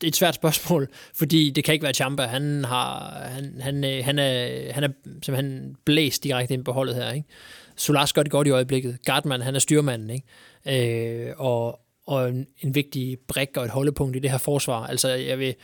det 0.01 0.07
er 0.07 0.11
et 0.11 0.15
svært 0.15 0.35
spørgsmål, 0.35 0.87
fordi 1.15 1.49
det 1.49 1.63
kan 1.63 1.73
ikke 1.73 1.83
være 1.83 1.93
Champa. 1.93 2.23
Han, 2.23 2.65
har, 2.65 3.13
han, 3.25 3.55
han, 3.59 3.83
øh, 3.83 4.05
han, 4.05 4.19
er, 4.19 4.73
han 4.73 4.83
er 4.83 4.89
simpelthen 5.05 5.75
blæst 5.85 6.23
direkte 6.23 6.53
ind 6.53 6.65
på 6.65 6.71
holdet 6.71 6.95
her. 6.95 7.11
Ikke? 7.11 7.27
Solas 7.75 8.13
gør 8.13 8.23
det 8.23 8.31
godt 8.31 8.47
i 8.47 8.51
øjeblikket. 8.51 8.97
Gardman, 9.05 9.41
han 9.41 9.55
er 9.55 9.59
styrmanden. 9.59 10.09
Ikke? 10.09 11.27
Øh, 11.27 11.33
og, 11.37 11.79
og 12.07 12.29
en, 12.29 12.47
en 12.59 12.75
vigtig 12.75 13.17
brik 13.27 13.57
og 13.57 13.65
et 13.65 13.71
holdepunkt 13.71 14.15
i 14.15 14.19
det 14.19 14.31
her 14.31 14.37
forsvar. 14.37 14.87
Altså, 14.87 15.09
jeg 15.09 15.39
vil, 15.39 15.55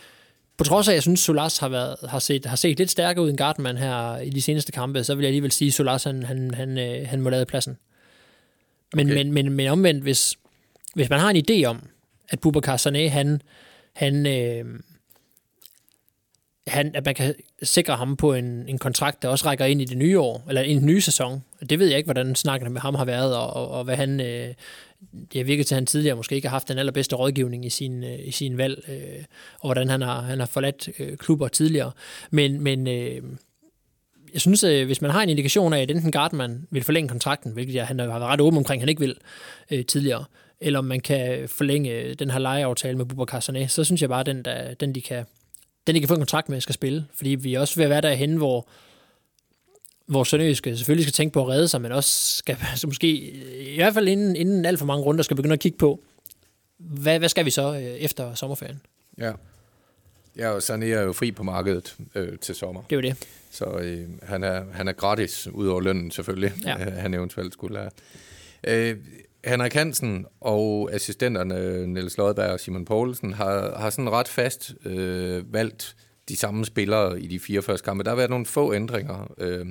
på 0.58 0.64
trods 0.64 0.88
af, 0.88 0.92
at 0.92 0.96
jeg 0.96 1.04
synes, 1.04 1.20
Solas 1.20 1.58
har, 1.58 1.70
været, 1.70 1.96
har, 2.10 2.20
set, 2.20 2.46
har 2.46 2.56
set 2.56 2.78
lidt 2.78 2.92
stærkere 2.92 3.26
ud 3.26 3.30
end 3.30 3.38
Gardman 3.38 3.78
her 3.78 4.18
i 4.18 4.30
de 4.30 4.42
seneste 4.42 4.72
kampe, 4.72 5.04
så 5.04 5.16
vil 5.16 5.24
jeg 5.24 5.28
alligevel 5.28 5.52
sige, 5.52 5.68
at 5.68 5.74
Solas 5.74 6.04
han, 6.04 6.24
han, 6.24 6.54
han, 6.54 6.78
øh, 6.78 7.08
han 7.08 7.22
må 7.22 7.30
lade 7.30 7.46
pladsen. 7.46 7.78
Men, 8.94 9.08
okay. 9.08 9.24
men, 9.24 9.34
men, 9.34 9.52
men 9.52 9.68
omvendt, 9.68 10.04
hvis, 10.04 10.36
hvis 10.96 11.10
man 11.10 11.20
har 11.20 11.30
en 11.30 11.44
idé 11.50 11.66
om, 11.66 11.90
at 12.30 12.40
Bubakar 12.40 12.78
Sané, 12.78 13.10
han, 13.10 13.42
han, 13.94 14.26
øh, 14.26 14.66
han, 16.68 16.96
at 16.96 17.06
man 17.06 17.16
kan 17.16 17.36
sikre 17.64 17.96
ham 17.96 18.18
på 18.18 18.34
en, 18.34 18.70
en 18.70 18.78
kontrakt, 18.78 19.22
der 19.22 19.30
også 19.30 19.46
rækker 19.46 19.66
ind 19.66 19.82
i 19.82 19.86
det 19.86 19.98
nye 19.98 20.20
år, 20.20 20.46
eller 20.48 20.62
i 20.62 20.74
den 20.74 20.86
nye 20.86 21.02
sæson. 21.02 21.44
Det 21.70 21.80
ved 21.80 21.88
jeg 21.88 21.98
ikke, 21.98 22.08
hvordan 22.08 22.36
snakkerne 22.36 22.74
med 22.74 22.82
ham 22.82 22.96
har 22.96 23.06
været, 23.06 23.36
og, 23.36 23.54
og, 23.54 23.68
og 23.70 23.84
hvad 23.84 23.96
han... 23.96 24.20
Øh, 24.22 24.54
det 25.34 25.40
har 25.40 25.44
virket 25.44 25.66
til, 25.66 25.76
at 25.76 25.78
han 25.78 25.86
tidligere 25.86 26.16
måske 26.16 26.36
ikke 26.36 26.48
har 26.48 26.56
haft 26.56 26.68
den 26.68 26.78
allerbedste 26.78 27.16
rådgivning 27.16 27.66
i 27.66 27.70
sin, 27.70 28.04
øh, 28.04 28.20
i 28.24 28.32
sin 28.32 28.58
valg, 28.58 28.84
øh, 28.90 29.24
og 29.60 29.68
hvordan 29.68 29.90
han 29.90 30.02
har, 30.02 30.22
han 30.22 30.40
har 30.40 30.46
forladt 30.46 30.90
øh, 31.00 31.18
klubber 31.18 31.48
tidligere. 31.48 31.92
Men, 32.32 32.62
men 32.62 32.88
øh, 32.88 33.22
jeg 34.34 34.42
synes, 34.42 34.64
at 34.64 34.86
hvis 34.86 35.02
man 35.02 35.12
har 35.12 35.24
en 35.24 35.30
indikation 35.30 35.74
af, 35.74 35.82
at 35.82 35.92
enten 35.92 36.12
Gardman 36.12 36.68
vil 36.72 36.84
forlænge 36.84 37.10
kontrakten, 37.10 37.52
hvilket 37.52 37.76
jeg, 37.76 37.88
han 37.88 38.00
har 38.00 38.08
været 38.08 38.22
ret 38.22 38.42
åben 38.42 38.58
omkring, 38.58 38.82
han 38.82 38.90
ikke 38.90 39.02
vil 39.02 39.16
øh, 39.72 39.86
tidligere, 39.86 40.26
eller 40.62 40.80
om 40.80 40.86
man 40.86 41.00
kan 41.00 41.50
forlænge 41.50 42.14
den 42.14 42.30
her 42.30 42.40
lejeaftale 42.40 42.98
med 42.98 43.06
Bubakar 43.06 43.40
Sané, 43.40 43.68
så 43.68 43.84
synes 43.84 44.02
jeg 44.02 44.10
bare, 44.10 44.20
at 44.20 44.26
den, 44.26 44.46
der, 44.46 44.74
den, 44.74 44.96
de 44.96 45.02
kan, 45.02 45.26
den, 45.88 45.96
de 45.96 46.00
kan 46.00 46.08
få 46.08 46.14
en 46.14 46.20
kontrakt 46.20 46.50
med, 46.50 46.62
skal 46.62 46.76
spille. 46.76 47.06
Fordi 47.14 47.30
vi 47.30 47.54
er 47.54 47.60
også 47.60 47.76
ved 47.76 47.84
at 47.84 47.90
være 47.90 48.02
derhen, 48.02 48.38
hvor, 48.38 48.68
hvor 50.06 50.24
Sønderjyske 50.24 50.78
selvfølgelig 50.78 51.06
skal 51.06 51.14
tænke 51.14 51.34
på 51.34 51.42
at 51.42 51.48
redde 51.48 51.68
sig, 51.68 51.82
men 51.82 51.92
også 51.92 52.38
skal 52.38 52.58
så 52.76 52.88
måske, 52.88 53.08
i 53.72 53.76
hvert 53.76 53.94
fald 53.94 54.08
inden, 54.08 54.36
inden 54.36 54.66
alt 54.66 54.80
for 54.80 54.86
mange 54.86 55.04
runder, 55.04 55.24
skal 55.24 55.36
begynde 55.36 55.54
at 55.54 55.60
kigge 55.60 55.78
på, 55.78 56.04
hvad, 56.78 57.20
hvad 57.20 57.30
skal 57.30 57.46
vi 57.46 57.50
så 57.50 57.74
øh, 57.74 57.82
efter 57.82 58.36
sommerferien? 58.36 58.82
Ja. 59.18 59.32
Ja, 60.38 60.50
og 60.50 60.58
Sané 60.58 60.86
er 60.86 61.02
jo 61.02 61.14
fri 61.14 61.32
på 61.32 61.44
markedet 61.44 61.96
øh, 62.16 62.40
til 62.40 62.56
sommer. 62.56 62.82
Det 62.90 62.92
er 62.92 62.96
jo 62.96 63.02
det. 63.02 63.28
Så 63.52 63.66
øh, 63.66 64.08
han, 64.24 64.44
er, 64.44 64.64
han 64.72 64.88
er 64.88 64.92
gratis, 64.92 65.48
ud 65.48 65.68
over 65.68 65.82
lønnen 65.82 66.12
selvfølgelig, 66.12 66.54
ja. 66.66 66.76
han 67.04 67.14
eventuelt 67.14 67.54
skulle 67.54 67.78
have. 67.78 67.92
Øh, 68.68 68.98
Henrik 69.48 69.74
Hansen 69.74 70.26
og 70.42 70.90
assistenterne 70.94 71.88
Niels 71.88 72.18
Lodberg 72.18 72.52
og 72.52 72.60
Simon 72.60 72.86
Poulsen 72.86 73.34
har, 73.34 73.78
har 73.80 73.90
sådan 73.90 74.10
ret 74.10 74.28
fast 74.28 74.74
øh, 74.86 75.54
valgt 75.54 75.96
de 76.30 76.36
samme 76.36 76.66
spillere 76.66 77.22
i 77.22 77.28
de 77.28 77.40
fire 77.40 77.62
første 77.62 77.86
kampe. 77.86 78.04
Der 78.04 78.10
har 78.10 78.16
været 78.16 78.30
nogle 78.30 78.46
få 78.46 78.74
ændringer, 78.74 79.34
øh, 79.38 79.66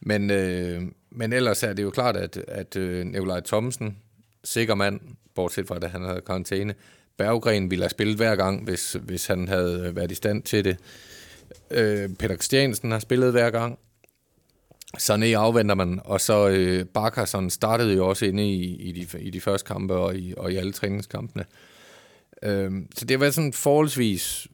men, 0.00 0.30
øh, 0.30 0.82
men 1.10 1.32
ellers 1.32 1.62
er 1.62 1.72
det 1.72 1.82
jo 1.82 1.90
klart, 1.90 2.16
at, 2.16 2.36
at 2.48 2.76
øh, 2.76 3.06
Nikolaj 3.06 3.40
Thomsen, 3.40 3.96
sikker 4.44 4.74
mand, 4.74 5.00
bortset 5.34 5.66
fra, 5.66 5.76
at 5.76 5.90
han 5.90 6.02
havde 6.02 6.20
karantæne, 6.26 6.74
Berggren 7.16 7.70
ville 7.70 7.82
have 7.82 7.90
spillet 7.90 8.16
hver 8.16 8.36
gang, 8.36 8.64
hvis, 8.64 8.92
hvis 8.92 9.26
han 9.26 9.48
havde 9.48 9.86
øh, 9.88 9.96
været 9.96 10.10
i 10.10 10.14
stand 10.14 10.42
til 10.42 10.64
det. 10.64 10.76
Øh, 11.70 12.08
Peter 12.08 12.34
Christiansen 12.34 12.90
har 12.90 12.98
spillet 12.98 13.32
hver 13.32 13.50
gang. 13.50 13.78
Sané 14.96 15.24
afventer 15.24 15.74
man, 15.74 16.00
og 16.04 16.20
så 16.20 16.48
øh, 16.48 16.84
Barkerson 16.84 17.50
startede 17.50 17.94
jo 17.94 18.08
også 18.08 18.26
inde 18.26 18.48
i, 18.48 18.76
i, 18.76 18.92
de, 18.92 19.18
i 19.18 19.30
de 19.30 19.40
første 19.40 19.66
kampe 19.66 19.94
og 19.94 20.16
i, 20.16 20.34
og 20.36 20.52
i 20.52 20.56
alle 20.56 20.72
træningskampene. 20.72 21.44
Øhm, 22.42 22.88
så 22.94 23.04
det 23.04 23.10
har 23.10 23.18
været 23.18 23.34
sådan 23.34 23.52
forholdsvis 23.52 24.48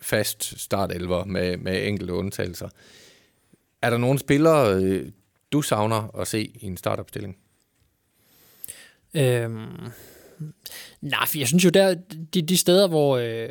fast 0.00 0.60
startelver 0.60 1.24
med, 1.24 1.56
med 1.56 1.86
enkelte 1.86 2.12
undtagelser. 2.12 2.68
Er 3.82 3.90
der 3.90 3.98
nogle 3.98 4.18
spillere, 4.18 4.82
øh, 4.82 5.10
du 5.52 5.62
savner 5.62 6.16
at 6.20 6.28
se 6.28 6.44
i 6.44 6.66
en 6.66 6.76
startopstilling? 6.76 7.36
Øhm, 9.14 9.90
nej, 11.00 11.26
for 11.26 11.38
jeg 11.38 11.48
synes 11.48 11.64
jo, 11.64 11.70
der 11.70 11.94
de, 12.34 12.42
de 12.42 12.56
steder, 12.56 12.88
hvor, 12.88 13.16
øh, 13.16 13.48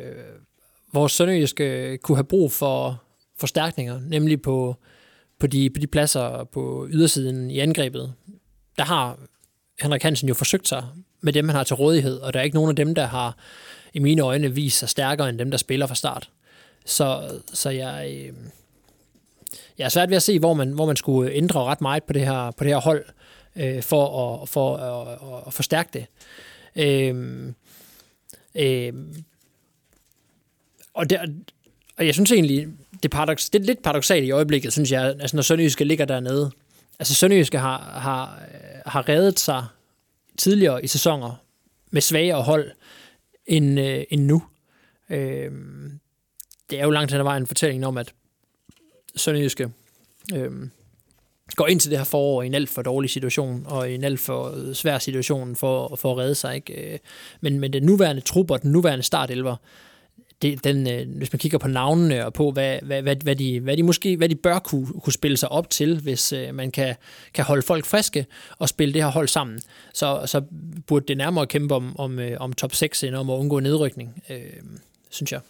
hvor 0.90 1.06
Sønderjysk 1.06 1.60
øh, 1.60 1.98
kunne 1.98 2.16
have 2.16 2.24
brug 2.24 2.52
for 2.52 3.02
forstærkninger, 3.36 4.00
nemlig 4.00 4.42
på 4.42 4.76
på 5.38 5.46
de, 5.46 5.70
på 5.70 5.80
de 5.80 5.86
pladser 5.86 6.44
på 6.44 6.88
ydersiden 6.90 7.50
i 7.50 7.58
angrebet, 7.58 8.14
der 8.78 8.84
har 8.84 9.18
Henrik 9.82 10.02
Hansen 10.02 10.28
jo 10.28 10.34
forsøgt 10.34 10.68
sig 10.68 10.84
med 11.20 11.32
dem, 11.32 11.48
han 11.48 11.56
har 11.56 11.64
til 11.64 11.76
rådighed, 11.76 12.18
og 12.18 12.32
der 12.32 12.40
er 12.40 12.44
ikke 12.44 12.54
nogen 12.54 12.70
af 12.70 12.76
dem, 12.76 12.94
der 12.94 13.06
har 13.06 13.36
i 13.94 13.98
mine 13.98 14.22
øjne 14.22 14.54
vist 14.54 14.78
sig 14.78 14.88
stærkere 14.88 15.28
end 15.28 15.38
dem, 15.38 15.50
der 15.50 15.58
spiller 15.58 15.86
fra 15.86 15.94
start. 15.94 16.30
Så, 16.84 17.40
så 17.52 17.70
jeg, 17.70 18.10
øh, 18.10 18.34
jeg 19.78 19.84
er 19.84 19.88
svært 19.88 20.10
ved 20.10 20.16
at 20.16 20.22
se, 20.22 20.38
hvor 20.38 20.54
man, 20.54 20.72
hvor 20.72 20.86
man 20.86 20.96
skulle 20.96 21.32
ændre 21.32 21.64
ret 21.64 21.80
meget 21.80 22.04
på 22.04 22.12
det 22.12 22.26
her, 22.26 22.50
på 22.50 22.64
det 22.64 22.72
her 22.72 22.80
hold, 22.80 23.04
øh, 23.56 23.82
for, 23.82 24.42
at, 24.42 24.48
for 24.48 24.76
at, 24.76 25.08
at, 25.08 25.42
at 25.46 25.52
forstærke 25.52 25.90
det. 25.92 26.06
Øh, 26.76 27.52
øh, 28.54 28.92
og 30.94 31.10
der, 31.10 31.26
Og 31.96 32.06
jeg 32.06 32.14
synes 32.14 32.32
egentlig, 32.32 32.68
det, 33.02 33.10
paradox, 33.10 33.50
det 33.50 33.60
er 33.60 33.66
lidt 33.66 33.82
paradoxalt 33.82 34.24
i 34.24 34.30
øjeblikket, 34.30 34.72
synes 34.72 34.92
jeg, 34.92 35.04
altså 35.20 35.36
når 35.36 35.42
Sønderjyske 35.42 35.84
ligger 35.84 36.04
dernede. 36.04 36.50
Altså 36.98 37.14
Sønderjyske 37.14 37.58
har, 37.58 37.78
har, 37.78 38.42
øh, 38.52 38.80
har 38.86 39.08
reddet 39.08 39.38
sig 39.38 39.64
tidligere 40.38 40.84
i 40.84 40.86
sæsoner 40.86 41.42
med 41.90 42.02
svagere 42.02 42.42
hold 42.42 42.70
end, 43.46 43.80
øh, 43.80 44.04
end 44.10 44.24
nu. 44.24 44.42
Øh, 45.10 45.50
det 46.70 46.80
er 46.80 46.84
jo 46.84 46.90
langt 46.90 47.12
hen 47.12 47.20
ad 47.20 47.24
vejen 47.24 47.42
en 47.42 47.46
fortælling 47.46 47.86
om, 47.86 47.98
at 47.98 48.12
Sønderjyske 49.16 49.70
øh, 50.34 50.50
går 51.56 51.66
ind 51.66 51.80
til 51.80 51.90
det 51.90 51.98
her 51.98 52.04
forår 52.04 52.42
i 52.42 52.46
en 52.46 52.54
alt 52.54 52.68
for 52.68 52.82
dårlig 52.82 53.10
situation, 53.10 53.66
og 53.66 53.90
i 53.90 53.94
en 53.94 54.04
alt 54.04 54.20
for 54.20 54.54
øh, 54.56 54.74
svær 54.74 54.98
situation 54.98 55.56
for, 55.56 55.96
for 55.96 56.12
at 56.12 56.18
redde 56.18 56.34
sig. 56.34 56.54
Ikke? 56.54 56.92
Øh, 56.92 56.98
men, 57.40 57.60
men 57.60 57.72
den 57.72 57.82
nuværende 57.82 58.20
trup 58.22 58.50
og 58.50 58.62
den 58.62 58.72
nuværende 58.72 59.02
startelver, 59.02 59.56
det, 60.42 60.64
den, 60.64 60.90
øh, 60.90 61.16
hvis 61.16 61.32
man 61.32 61.38
kigger 61.38 61.58
på 61.58 61.68
navnene 61.68 62.26
og 62.26 62.32
på, 62.32 62.50
hvad, 62.50 62.78
hvad, 62.82 63.02
hvad, 63.02 63.16
hvad, 63.22 63.36
de, 63.36 63.60
hvad 63.60 63.76
de 63.76 63.82
måske 63.82 64.16
hvad 64.16 64.28
de 64.28 64.34
bør 64.34 64.58
kunne, 64.58 64.86
kunne 64.86 65.12
spille 65.12 65.36
sig 65.36 65.48
op 65.48 65.70
til, 65.70 66.00
hvis 66.00 66.32
øh, 66.32 66.54
man 66.54 66.70
kan, 66.70 66.94
kan 67.34 67.44
holde 67.44 67.62
folk 67.62 67.84
friske 67.84 68.26
og 68.58 68.68
spille 68.68 68.94
det 68.94 69.02
her 69.02 69.10
hold 69.10 69.28
sammen, 69.28 69.60
så, 69.94 70.22
så 70.26 70.42
burde 70.86 71.06
det 71.08 71.16
nærmere 71.16 71.46
kæmpe 71.46 71.74
om, 71.74 71.98
om, 71.98 72.18
øh, 72.18 72.36
om 72.40 72.52
top 72.52 72.74
6 72.74 73.04
end 73.04 73.14
om 73.14 73.30
at 73.30 73.34
undgå 73.34 73.60
nedrykning, 73.60 74.22
øh, 74.30 74.38
synes 75.10 75.32
jeg. 75.32 75.40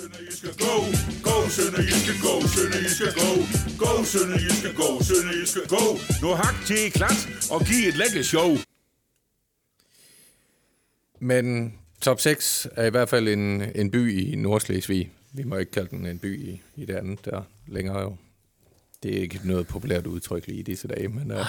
Sønderjyske, 0.00 0.48
go! 0.58 0.74
Go, 1.22 1.48
Sønderjyske, 1.48 2.12
go! 2.22 2.40
Sønderjyske, 2.54 3.04
go! 3.20 3.28
Go, 3.78 4.04
Sønderjyske, 4.04 4.68
go! 4.74 5.02
Sønderjyske, 5.02 5.60
go! 5.68 5.98
Nu 6.22 6.34
hak 6.34 6.54
til 6.66 6.92
klat 6.92 7.28
og 7.50 7.60
giv 7.60 7.88
et 7.88 7.96
lækkert 7.96 8.26
show. 8.26 8.69
Men 11.20 11.74
top 12.00 12.20
6 12.20 12.68
er 12.76 12.86
i 12.86 12.90
hvert 12.90 13.08
fald 13.08 13.28
en, 13.28 13.62
en 13.74 13.90
by 13.90 14.22
i 14.22 14.36
Nordslesvig. 14.36 15.10
Vi 15.32 15.44
må 15.44 15.56
ikke 15.56 15.72
kalde 15.72 15.88
den 15.90 16.06
en 16.06 16.18
by 16.18 16.40
i, 16.40 16.62
i 16.76 16.84
det 16.84 16.94
andet 16.94 17.24
der 17.24 17.42
længere 17.66 18.00
jo. 18.00 18.16
Det 19.02 19.16
er 19.16 19.20
ikke 19.20 19.40
noget 19.44 19.66
populært 19.66 20.06
udtryk 20.06 20.46
lige 20.46 20.58
i 20.58 20.62
disse 20.62 20.88
dage, 20.88 21.08
men 21.08 21.30
uh, 21.30 21.46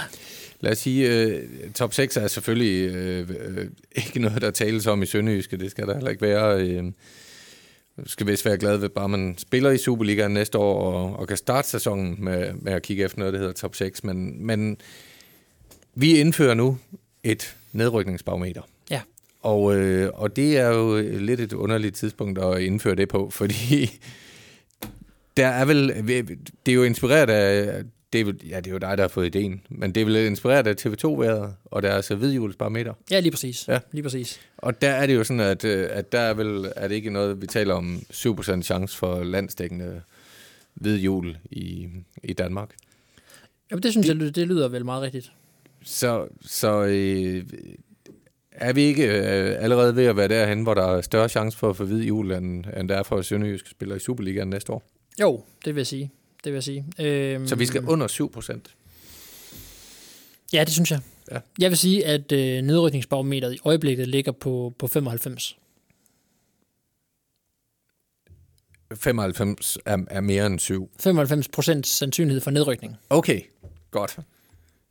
lad 0.59 0.71
os 0.71 0.77
sige, 0.77 1.35
uh, 1.65 1.71
top 1.73 1.93
6 1.93 2.17
er 2.17 2.27
selvfølgelig 2.27 2.91
uh, 3.21 3.29
uh, 3.29 3.65
ikke 4.05 4.19
noget, 4.19 4.41
der 4.41 4.51
tales 4.51 4.87
om 4.87 5.03
i 5.03 5.05
Sønderjyske. 5.05 5.57
Det 5.57 5.71
skal 5.71 5.87
der 5.87 5.93
heller 5.93 6.09
ikke 6.09 6.21
være. 6.21 6.79
Uh, 6.79 6.91
skal 8.05 8.27
vist 8.27 8.45
være 8.45 8.57
glad 8.57 8.77
ved, 8.77 8.89
bare 8.89 9.09
man 9.09 9.35
spiller 9.37 9.69
i 9.71 9.77
Superligaen 9.77 10.31
næste 10.31 10.57
år 10.57 10.93
og, 10.93 11.19
og 11.19 11.27
kan 11.27 11.37
starte 11.37 11.69
sæsonen 11.69 12.15
med, 12.19 12.53
med 12.53 12.73
at 12.73 12.81
kigge 12.81 13.03
efter 13.03 13.19
noget, 13.19 13.33
der 13.33 13.39
hedder 13.39 13.53
top 13.53 13.75
6. 13.75 14.03
Men, 14.03 14.45
men 14.45 14.77
vi 15.95 16.17
indfører 16.17 16.53
nu 16.53 16.77
et 17.23 17.55
nedrykningsbarometer. 17.71 18.61
Og, 19.41 19.75
øh, 19.75 20.09
og 20.13 20.35
det 20.35 20.57
er 20.57 20.67
jo 20.67 21.01
lidt 21.01 21.39
et 21.39 21.53
underligt 21.53 21.95
tidspunkt 21.95 22.39
at 22.39 22.61
indføre 22.61 22.95
det 22.95 23.09
på, 23.09 23.29
fordi 23.39 23.99
der 25.37 25.47
er 25.47 25.65
vel, 25.65 25.87
det 26.65 26.71
er 26.71 26.75
jo 26.75 26.83
inspireret 26.83 27.29
af, 27.29 27.83
det 28.13 28.21
er, 28.21 28.25
vel, 28.25 28.41
ja, 28.49 28.57
det 28.57 28.67
er 28.67 28.71
jo 28.71 28.77
dig, 28.77 28.97
der 28.97 29.03
har 29.03 29.07
fået 29.07 29.25
ideen, 29.25 29.61
men 29.69 29.95
det 29.95 30.01
er 30.01 30.05
vel 30.05 30.15
inspireret 30.15 30.67
af 30.67 30.75
TV2-været 30.85 31.53
og 31.65 31.81
deres 31.81 32.07
hvidhjulsbarometer. 32.07 32.93
Ja, 33.11 33.19
lige 33.19 33.31
præcis. 33.31 33.67
Ja. 33.67 33.79
Lige 33.91 34.03
præcis. 34.03 34.39
Og 34.57 34.81
der 34.81 34.89
er 34.89 35.05
det 35.05 35.15
jo 35.15 35.23
sådan, 35.23 35.39
at, 35.39 35.65
øh, 35.65 35.87
at 35.91 36.11
der 36.11 36.19
er 36.19 36.33
vel 36.33 36.71
er 36.75 36.87
det 36.87 36.95
ikke 36.95 37.09
noget, 37.09 37.41
vi 37.41 37.47
taler 37.47 37.73
om 37.73 38.01
7% 38.13 38.61
chance 38.61 38.97
for 38.97 39.23
landsdækkende 39.23 40.01
hvidhjul 40.73 41.37
i, 41.51 41.87
i 42.23 42.33
Danmark. 42.33 42.69
Jamen, 43.71 43.83
det 43.83 43.91
synes 43.91 44.07
jeg, 44.07 44.19
det 44.19 44.47
lyder 44.47 44.67
vel 44.67 44.85
meget 44.85 45.01
rigtigt. 45.01 45.31
Så, 45.83 46.27
så 46.41 46.83
øh, 46.83 47.43
er 48.51 48.73
vi 48.73 48.81
ikke 48.81 49.03
øh, 49.07 49.63
allerede 49.63 49.95
ved 49.95 50.05
at 50.05 50.17
være 50.17 50.27
derhen, 50.27 50.63
hvor 50.63 50.73
der 50.73 50.83
er 50.83 51.01
større 51.01 51.29
chance 51.29 51.57
for 51.57 51.69
at 51.69 51.75
få 51.77 51.85
hvid 51.85 52.03
jul, 52.03 52.31
end, 52.31 52.65
end 52.77 52.89
der 52.89 52.95
er 52.97 53.03
for 53.03 53.17
at 53.17 53.25
Sønderjysk 53.25 53.67
spiller 53.71 53.95
i 53.95 53.99
Superligaen 53.99 54.47
næste 54.49 54.71
år? 54.73 54.83
Jo, 55.21 55.43
det 55.65 55.75
vil 55.75 55.79
jeg 55.79 55.87
sige. 55.87 56.11
Det 56.43 56.51
vil 56.51 56.53
jeg 56.53 56.63
sige. 56.63 56.85
Øhm, 56.99 57.47
Så 57.47 57.55
vi 57.55 57.65
skal 57.65 57.85
under 57.87 58.07
7 58.07 58.31
procent? 58.31 58.75
Ja, 60.53 60.63
det 60.63 60.73
synes 60.73 60.91
jeg. 60.91 60.99
Ja. 61.31 61.37
Jeg 61.59 61.69
vil 61.69 61.77
sige, 61.77 62.05
at 62.05 62.31
øh, 62.31 62.61
nedrykningsbarometeret 62.61 63.53
i 63.53 63.59
øjeblikket 63.65 64.07
ligger 64.07 64.31
på, 64.31 64.73
på 64.79 64.87
95. 64.87 65.57
95 68.95 69.77
er, 69.85 69.97
er 70.09 70.21
mere 70.21 70.45
end 70.45 70.59
7. 70.59 70.89
95 70.99 71.47
procent 71.47 71.87
sandsynlighed 71.87 72.41
for 72.41 72.51
nedrykning. 72.51 72.97
Okay, 73.09 73.41
godt. 73.91 74.17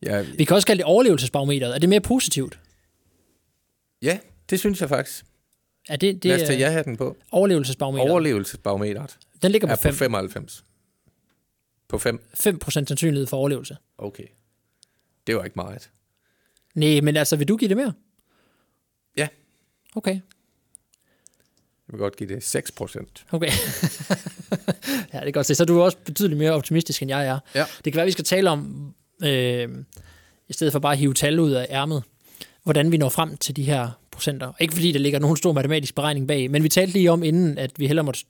Ja, 0.02 0.24
Vi 0.38 0.44
kan 0.44 0.54
også 0.56 0.66
kalde 0.66 0.78
det 0.78 0.84
overlevelsesbarometeret. 0.86 1.74
Er 1.74 1.78
det 1.78 1.88
mere 1.88 2.00
positivt? 2.00 2.58
Ja 4.02 4.18
det 4.50 4.58
synes 4.58 4.80
jeg 4.80 4.88
faktisk. 4.88 5.24
Er 5.88 5.96
det, 5.96 6.22
det 6.22 6.28
Lad 6.28 6.42
os 6.42 6.48
tage 6.48 6.62
er 6.62 6.68
ja-hatten 6.68 6.96
på. 6.96 7.16
overlevelsesbarometeret? 7.30 8.10
Overlevelsesbarometeret 8.10 9.18
Den 9.42 9.50
ligger 9.52 9.68
er 9.68 9.76
på 9.76 9.78
på 9.78 9.82
5. 9.82 9.94
95. 9.94 10.64
På 11.88 11.98
5? 11.98 12.28
5 12.34 12.58
procent 12.58 12.88
sandsynlighed 12.88 13.26
for 13.26 13.36
overlevelse. 13.36 13.76
Okay. 13.98 14.26
Det 15.26 15.36
var 15.36 15.44
ikke 15.44 15.56
meget. 15.56 15.90
Nej, 16.74 17.00
men 17.00 17.16
altså, 17.16 17.36
vil 17.36 17.48
du 17.48 17.56
give 17.56 17.68
det 17.68 17.76
mere? 17.76 17.92
Ja. 19.16 19.28
Okay. 19.94 20.14
Jeg 20.14 21.92
vil 21.92 21.98
godt 21.98 22.16
give 22.16 22.34
det 22.34 22.42
6 22.44 22.72
procent. 22.72 23.26
Okay. 23.32 23.46
ja, 25.12 25.18
det 25.18 25.22
kan 25.24 25.32
godt 25.32 25.46
se. 25.46 25.54
Så 25.54 25.62
er 25.62 25.66
du 25.66 25.82
også 25.82 25.98
betydeligt 26.04 26.38
mere 26.38 26.52
optimistisk, 26.52 27.02
end 27.02 27.08
jeg 27.08 27.26
er. 27.26 27.38
Ja. 27.54 27.64
Det 27.84 27.92
kan 27.92 27.96
være, 27.96 28.06
vi 28.06 28.12
skal 28.12 28.24
tale 28.24 28.50
om, 28.50 28.94
øh, 29.24 29.68
i 30.48 30.52
stedet 30.52 30.72
for 30.72 30.78
bare 30.78 30.92
at 30.92 30.98
hive 30.98 31.14
tal 31.14 31.40
ud 31.40 31.50
af 31.52 31.66
ærmet, 31.70 32.02
hvordan 32.70 32.92
vi 32.92 32.96
når 32.96 33.08
frem 33.08 33.36
til 33.36 33.56
de 33.56 33.62
her 33.62 33.90
procenter. 34.10 34.52
Ikke 34.60 34.74
fordi 34.74 34.92
der 34.92 34.98
ligger 34.98 35.18
nogen 35.18 35.36
stor 35.36 35.52
matematisk 35.52 35.94
beregning 35.94 36.28
bag, 36.28 36.50
men 36.50 36.62
vi 36.62 36.68
talte 36.68 36.92
lige 36.92 37.10
om 37.10 37.22
inden, 37.22 37.58
at 37.58 37.70
vi 37.76 37.86
heller 37.86 38.02
måtte, 38.02 38.20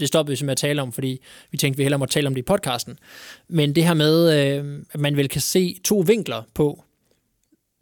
det 0.00 0.08
stoppede 0.08 0.32
vi 0.32 0.36
simpelthen 0.36 0.68
at 0.68 0.70
tale 0.70 0.82
om, 0.82 0.92
fordi 0.92 1.20
vi 1.50 1.56
tænkte, 1.56 1.76
vi 1.76 1.82
hellere 1.82 1.98
måtte 1.98 2.14
tale 2.14 2.26
om 2.26 2.34
det 2.34 2.42
i 2.42 2.44
podcasten. 2.44 2.98
Men 3.48 3.74
det 3.74 3.84
her 3.84 3.94
med, 3.94 4.46
øh, 4.56 4.84
at 4.92 5.00
man 5.00 5.16
vel 5.16 5.28
kan 5.28 5.40
se 5.40 5.76
to 5.84 5.98
vinkler 6.06 6.42
på, 6.54 6.84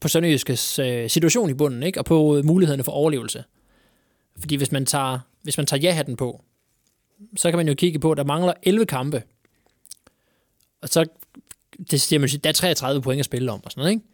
på 0.00 0.08
Sønderjyskes 0.08 0.78
øh, 0.78 1.10
situation 1.10 1.50
i 1.50 1.54
bunden, 1.54 1.82
ikke? 1.82 1.98
og 1.98 2.04
på 2.04 2.36
øh, 2.36 2.44
mulighederne 2.44 2.84
for 2.84 2.92
overlevelse. 2.92 3.44
Fordi 4.38 4.56
hvis 4.56 4.72
man 4.72 4.86
tager, 4.86 5.18
hvis 5.42 5.56
man 5.56 5.66
tager 5.66 5.80
ja-hatten 5.80 6.16
på, 6.16 6.44
så 7.36 7.50
kan 7.50 7.56
man 7.56 7.68
jo 7.68 7.74
kigge 7.74 7.98
på, 7.98 8.12
at 8.12 8.18
der 8.18 8.24
mangler 8.24 8.52
11 8.62 8.86
kampe. 8.86 9.22
Og 10.82 10.88
så 10.88 11.06
det 11.90 12.00
siger 12.00 12.20
man, 12.20 12.28
der 12.28 12.48
er 12.48 12.52
33 12.52 13.02
point 13.02 13.18
at 13.18 13.24
spille 13.24 13.52
om, 13.52 13.60
og 13.64 13.70
sådan 13.70 13.80
noget, 13.80 13.92
ikke? 13.92 14.04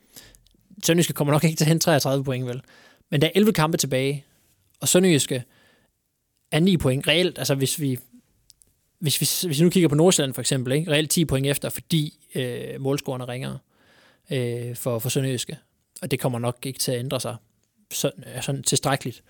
Sønderjyske 0.85 1.13
kommer 1.13 1.33
nok 1.33 1.45
ikke 1.45 1.57
til 1.57 1.65
at 1.65 1.69
hente 1.69 1.85
33 1.85 2.25
point, 2.25 2.47
vel? 2.47 2.63
Men 3.11 3.21
der 3.21 3.27
er 3.27 3.31
11 3.35 3.53
kampe 3.53 3.77
tilbage, 3.77 4.25
og 4.81 4.89
Sønderjyske 4.89 5.45
er 6.53 6.61
9 6.61 6.77
point. 6.77 7.09
Reelt, 7.09 7.39
altså 7.39 7.55
hvis 7.55 7.81
vi, 7.81 7.99
hvis 8.99 9.21
vi, 9.21 9.47
hvis 9.49 9.59
vi 9.59 9.65
nu 9.65 9.71
kigger 9.71 9.89
på 9.89 9.95
Nordsjælland 9.95 10.35
for 10.35 10.41
eksempel, 10.41 10.73
ikke? 10.73 10.91
reelt 10.91 11.11
10 11.11 11.25
point 11.25 11.47
efter, 11.47 11.69
fordi 11.69 12.19
øh, 12.35 12.81
målscorerne 12.81 13.25
er 13.25 13.29
ringere 13.29 13.59
øh, 14.31 14.77
for, 14.77 14.99
for 14.99 15.09
Sønderjyske. 15.09 15.59
Og 16.03 16.11
det 16.11 16.21
kommer 16.21 16.39
nok 16.39 16.59
ikke 16.63 16.79
til 16.79 16.93
at 16.93 16.99
ændre 16.99 17.21
sig 17.21 17.37
sådan, 17.93 18.25
øh, 18.37 18.43
sådan 18.43 18.63
tilstrækkeligt 18.63 19.23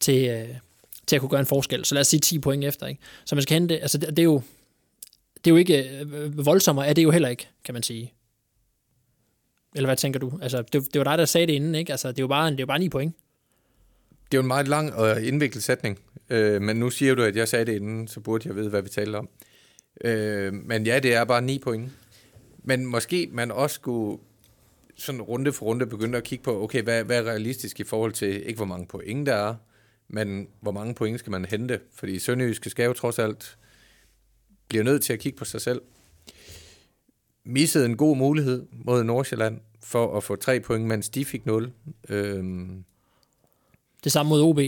til, 0.00 0.28
øh, 0.28 0.48
til 1.06 1.16
at 1.16 1.20
kunne 1.20 1.30
gøre 1.30 1.40
en 1.40 1.46
forskel. 1.46 1.84
Så 1.84 1.94
lad 1.94 2.00
os 2.00 2.06
sige 2.06 2.20
10 2.20 2.38
point 2.38 2.64
efter. 2.64 2.86
Ikke? 2.86 3.00
Så 3.24 3.34
man 3.34 3.42
skal 3.42 3.54
hente, 3.54 3.80
altså 3.80 3.98
det, 3.98 4.08
det 4.08 4.18
er 4.18 4.24
jo 4.24 4.42
det 5.44 5.50
er 5.50 5.54
jo 5.54 5.56
ikke 5.56 5.88
øh, 5.88 6.46
voldsommere, 6.46 6.86
er 6.86 6.92
det 6.92 7.02
jo 7.02 7.10
heller 7.10 7.28
ikke, 7.28 7.48
kan 7.64 7.74
man 7.74 7.82
sige. 7.82 8.12
Eller 9.74 9.88
hvad 9.88 9.96
tænker 9.96 10.20
du? 10.20 10.38
Altså, 10.42 10.62
det, 10.62 10.72
det 10.72 10.98
var 10.98 11.04
dig, 11.04 11.18
der 11.18 11.24
sagde 11.24 11.46
det 11.46 11.52
inden, 11.52 11.74
ikke? 11.74 11.92
Altså, 11.92 12.08
det 12.08 12.18
er 12.18 12.22
jo 12.22 12.28
bare, 12.28 12.50
det 12.50 12.56
er 12.56 12.62
jo 12.62 12.66
bare 12.66 12.78
9 12.78 12.88
point. 12.88 13.14
Det 14.24 14.34
er 14.34 14.38
jo 14.38 14.42
en 14.42 14.48
meget 14.48 14.68
lang 14.68 14.94
og 14.94 15.22
indviklet 15.22 15.64
sætning, 15.64 15.98
øh, 16.30 16.62
men 16.62 16.76
nu 16.76 16.90
siger 16.90 17.14
du, 17.14 17.22
at 17.22 17.36
jeg 17.36 17.48
sagde 17.48 17.64
det 17.64 17.72
inden, 17.72 18.08
så 18.08 18.20
burde 18.20 18.48
jeg 18.48 18.56
vide, 18.56 18.70
hvad 18.70 18.82
vi 18.82 18.88
taler 18.88 19.18
om. 19.18 19.28
Øh, 20.04 20.54
men 20.54 20.86
ja, 20.86 20.98
det 20.98 21.14
er 21.14 21.24
bare 21.24 21.42
9 21.42 21.58
point. 21.58 21.92
Men 22.58 22.86
måske 22.86 23.28
man 23.32 23.50
også 23.50 23.74
skulle 23.74 24.18
sådan 24.96 25.22
runde 25.22 25.52
for 25.52 25.66
runde 25.66 25.86
begynde 25.86 26.18
at 26.18 26.24
kigge 26.24 26.44
på, 26.44 26.62
okay, 26.62 26.82
hvad, 26.82 27.04
hvad 27.04 27.18
er 27.18 27.30
realistisk 27.30 27.80
i 27.80 27.84
forhold 27.84 28.12
til, 28.12 28.46
ikke 28.46 28.56
hvor 28.56 28.66
mange 28.66 28.86
point 28.86 29.26
der 29.26 29.34
er, 29.34 29.54
men 30.08 30.48
hvor 30.60 30.72
mange 30.72 30.94
point 30.94 31.18
skal 31.18 31.30
man 31.30 31.44
hente? 31.44 31.80
Fordi 31.94 32.18
Sønderjyske 32.18 32.70
skal 32.70 32.84
jo 32.84 32.92
trods 32.92 33.18
alt 33.18 33.58
blive 34.68 34.84
nødt 34.84 35.02
til 35.02 35.12
at 35.12 35.18
kigge 35.18 35.38
på 35.38 35.44
sig 35.44 35.60
selv. 35.60 35.80
Missede 37.44 37.84
en 37.86 37.96
god 37.96 38.16
mulighed 38.16 38.66
mod 38.72 39.04
Nordsjælland 39.04 39.60
for 39.82 40.16
at 40.16 40.24
få 40.24 40.36
tre 40.36 40.60
point, 40.60 40.84
mens 40.86 41.08
de 41.08 41.24
fik 41.24 41.46
0. 41.46 41.72
Øhm, 42.08 42.84
Det 44.04 44.12
samme 44.12 44.28
mod 44.30 44.42
OB. 44.42 44.58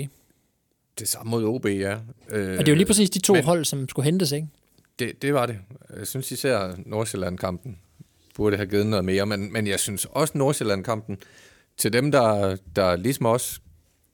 det 0.99 1.09
samme 1.09 1.31
mod 1.31 1.45
OB, 1.45 1.65
ja. 1.67 1.99
Øh, 2.31 2.51
Og 2.51 2.59
det 2.59 2.69
er 2.69 2.73
jo 2.73 2.75
lige 2.77 2.87
præcis 2.87 3.11
de 3.11 3.19
to 3.19 3.33
men- 3.33 3.45
hold, 3.45 3.65
som 3.65 3.89
skulle 3.89 4.05
hentes, 4.05 4.33
ikke? 4.33 4.49
Det, 4.99 5.23
det 5.23 5.35
var 5.35 5.47
det. 5.47 5.59
Jeg 5.99 6.07
synes 6.07 6.33
især 6.33 6.75
Nordsjælland-kampen 6.87 7.79
burde 8.35 8.57
have 8.57 8.67
givet 8.67 8.87
noget 8.87 9.05
mere, 9.05 9.27
men, 9.27 9.53
men 9.53 9.67
jeg 9.67 9.81
synes 9.81 10.05
også 10.11 10.39
Nordsjælland-kampen, 10.39 11.19
til 11.77 11.93
dem, 11.93 12.12
der, 12.12 12.57
der 12.77 12.97
ligesom 12.97 13.27
os 13.27 13.62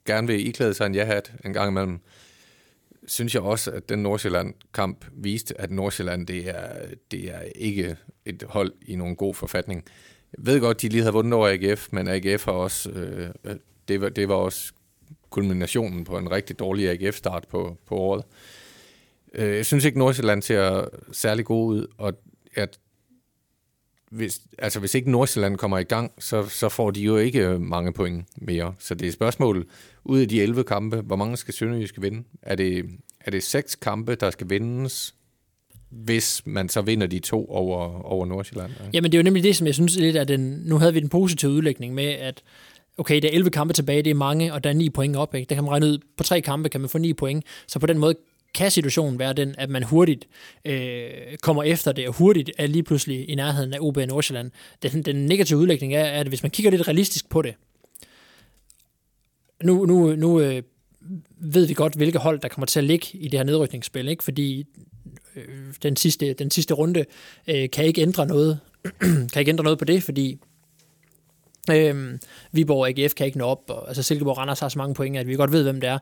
gerne 0.07 0.27
vil 0.27 0.47
iklæde 0.47 0.75
sig 0.75 0.87
en 0.87 0.95
ja-hat 0.95 1.33
en 1.45 1.53
gang 1.53 1.69
imellem, 1.71 2.01
synes 3.07 3.35
jeg 3.35 3.43
også, 3.43 3.71
at 3.71 3.89
den 3.89 3.99
Nordsjælland-kamp 3.99 5.07
viste, 5.13 5.61
at 5.61 5.71
Nordsjælland, 5.71 6.27
det 6.27 6.49
er, 6.49 6.87
det 7.11 7.25
er 7.35 7.41
ikke 7.55 7.97
et 8.27 8.45
hold 8.49 8.73
i 8.87 8.97
nogen 8.97 9.17
god 9.17 9.35
forfatning. 9.35 9.85
Jeg 10.39 10.47
ved 10.47 10.61
godt, 10.61 10.83
de 10.83 10.89
lige 10.89 11.03
havde 11.03 11.13
vundet 11.13 11.33
over 11.33 11.49
AGF, 11.49 11.89
men 11.93 12.09
AGF 12.09 12.45
har 12.45 12.53
også, 12.53 12.91
øh, 12.91 13.31
øh, 13.45 13.57
det, 13.89 14.01
var, 14.01 14.09
det 14.09 14.29
var 14.29 14.35
også 14.35 14.73
kulminationen 15.31 16.05
på 16.05 16.19
en 16.19 16.31
rigtig 16.31 16.59
dårlig 16.59 16.91
AGF-start 16.91 17.45
på, 17.49 17.77
på 17.87 17.95
året. 17.95 18.25
Øh, 19.35 19.57
jeg 19.57 19.67
synes 19.67 19.85
ikke, 19.85 19.99
Nordsjælland 19.99 20.43
ser 20.43 20.89
særlig 21.13 21.45
god 21.45 21.75
ud, 21.75 21.87
og 21.99 22.15
at 22.55 22.79
hvis, 24.13 24.41
altså 24.59 24.81
hvis 24.81 24.95
ikke 24.95 25.11
Nordsjælland 25.11 25.57
kommer 25.57 25.79
i 25.79 25.83
gang, 25.83 26.13
så, 26.19 26.49
så 26.49 26.69
får 26.69 26.91
de 26.91 27.01
jo 27.01 27.17
ikke 27.17 27.49
øh, 27.49 27.61
mange 27.61 27.93
point 27.93 28.25
mere. 28.37 28.75
Så 28.79 28.95
det 28.95 29.03
er 29.03 29.09
et 29.09 29.15
spørgsmål, 29.15 29.67
ud 30.05 30.21
af 30.21 30.29
de 30.29 30.43
11 30.43 30.65
kampe, 30.65 30.97
hvor 30.97 31.17
mange 31.17 31.37
skal 31.37 31.55
Sønderjysk 31.55 31.95
vinde? 32.01 32.23
Er 32.43 32.55
det, 32.55 32.85
er 33.21 33.31
det 33.31 33.43
seks 33.43 33.75
kampe, 33.75 34.15
der 34.15 34.31
skal 34.31 34.51
vindes, 34.51 35.15
hvis 35.91 36.43
man 36.45 36.69
så 36.69 36.83
vinder 36.83 37.07
de 37.07 37.19
to 37.19 37.47
over, 37.47 38.03
over 38.05 38.27
Nordsjælland? 38.27 38.71
Ikke? 38.71 38.91
Jamen 38.93 39.13
det 39.13 39.19
er 39.19 39.23
jo 39.23 39.25
nemlig 39.25 39.43
det, 39.43 39.57
som 39.57 39.67
jeg 39.67 39.75
synes 39.75 39.97
lidt, 39.97 40.17
at 40.17 40.29
den, 40.29 40.63
nu 40.65 40.79
havde 40.79 40.93
vi 40.93 41.01
den 41.01 41.09
positive 41.09 41.51
udlægning 41.51 41.95
med, 41.95 42.05
at 42.05 42.43
okay, 42.99 43.23
der 43.23 43.29
er 43.29 43.33
11 43.33 43.51
kampe 43.51 43.75
tilbage, 43.75 44.03
det 44.03 44.11
er 44.11 44.15
mange, 44.15 44.55
og 44.55 44.65
der 44.65 44.71
er 44.71 44.75
9 44.75 44.91
point 44.91 45.17
op. 45.17 45.35
Ikke? 45.35 45.49
Der 45.49 45.55
kan 45.55 45.65
man 45.65 45.71
regne 45.71 45.87
ud, 45.87 45.99
på 46.17 46.23
tre 46.23 46.41
kampe 46.41 46.69
kan 46.69 46.81
man 46.81 46.91
få 46.91 46.99
9 46.99 47.13
point. 47.13 47.45
Så 47.67 47.79
på 47.79 47.87
den 47.87 47.99
måde 47.99 48.15
kan 48.55 48.71
situationen 48.71 49.19
være 49.19 49.33
den, 49.33 49.55
at 49.59 49.71
man 49.71 49.83
hurtigt 49.83 50.29
øh, 50.65 51.11
kommer 51.43 51.63
efter 51.63 51.93
det, 51.93 52.09
og 52.09 52.15
hurtigt 52.15 52.51
er 52.59 52.67
lige 52.67 52.83
pludselig 52.83 53.31
i 53.31 53.35
nærheden 53.35 53.75
af 53.75 53.79
OB 53.81 53.97
Nordsjælland. 53.97 54.51
Den, 54.83 55.03
den 55.03 55.27
negative 55.27 55.59
udlægning 55.59 55.95
er, 55.95 56.05
at 56.05 56.27
hvis 56.27 56.43
man 56.43 56.51
kigger 56.51 56.71
lidt 56.71 56.89
realistisk 56.89 57.29
på 57.29 57.43
det, 57.43 57.55
nu, 59.63 59.87
nu, 59.87 60.17
nu 60.17 60.41
øh, 60.41 60.63
ved 61.37 61.67
vi 61.67 61.75
godt, 61.75 61.95
hvilke 61.95 62.19
hold, 62.19 62.41
der 62.41 62.49
kommer 62.49 62.67
til 62.67 62.81
at 62.81 62.85
ligge 62.85 63.07
i 63.13 63.29
det 63.29 63.39
her 63.39 63.45
nedrykningsspil, 63.45 64.09
ikke? 64.09 64.25
fordi 64.25 64.65
øh, 65.37 65.45
den, 65.83 65.97
sidste, 65.97 66.33
den 66.33 66.51
sidste 66.51 66.75
runde 66.75 67.05
øh, 67.49 67.71
kan 67.71 67.85
ikke 67.85 68.03
ændre 68.03 68.27
noget 68.27 68.61
kan 69.33 69.41
ikke 69.41 69.49
ændre 69.49 69.65
noget 69.65 69.79
på 69.79 69.85
det, 69.85 70.03
fordi 70.03 70.39
øh, 71.71 72.19
Viborg 72.53 72.81
og 72.81 72.89
AGF 72.89 73.15
kan 73.15 73.27
ikke 73.27 73.39
nå 73.39 73.45
op, 73.45 73.63
og 73.69 73.89
altså 73.89 74.03
Silkeborg 74.03 74.39
Randers 74.39 74.61
har 74.61 74.69
så 74.69 74.79
mange 74.79 74.95
point, 74.95 75.17
at 75.17 75.27
vi 75.27 75.35
godt 75.35 75.53
ved, 75.53 75.63
hvem 75.63 75.81
det 75.81 75.91
er 75.91 75.99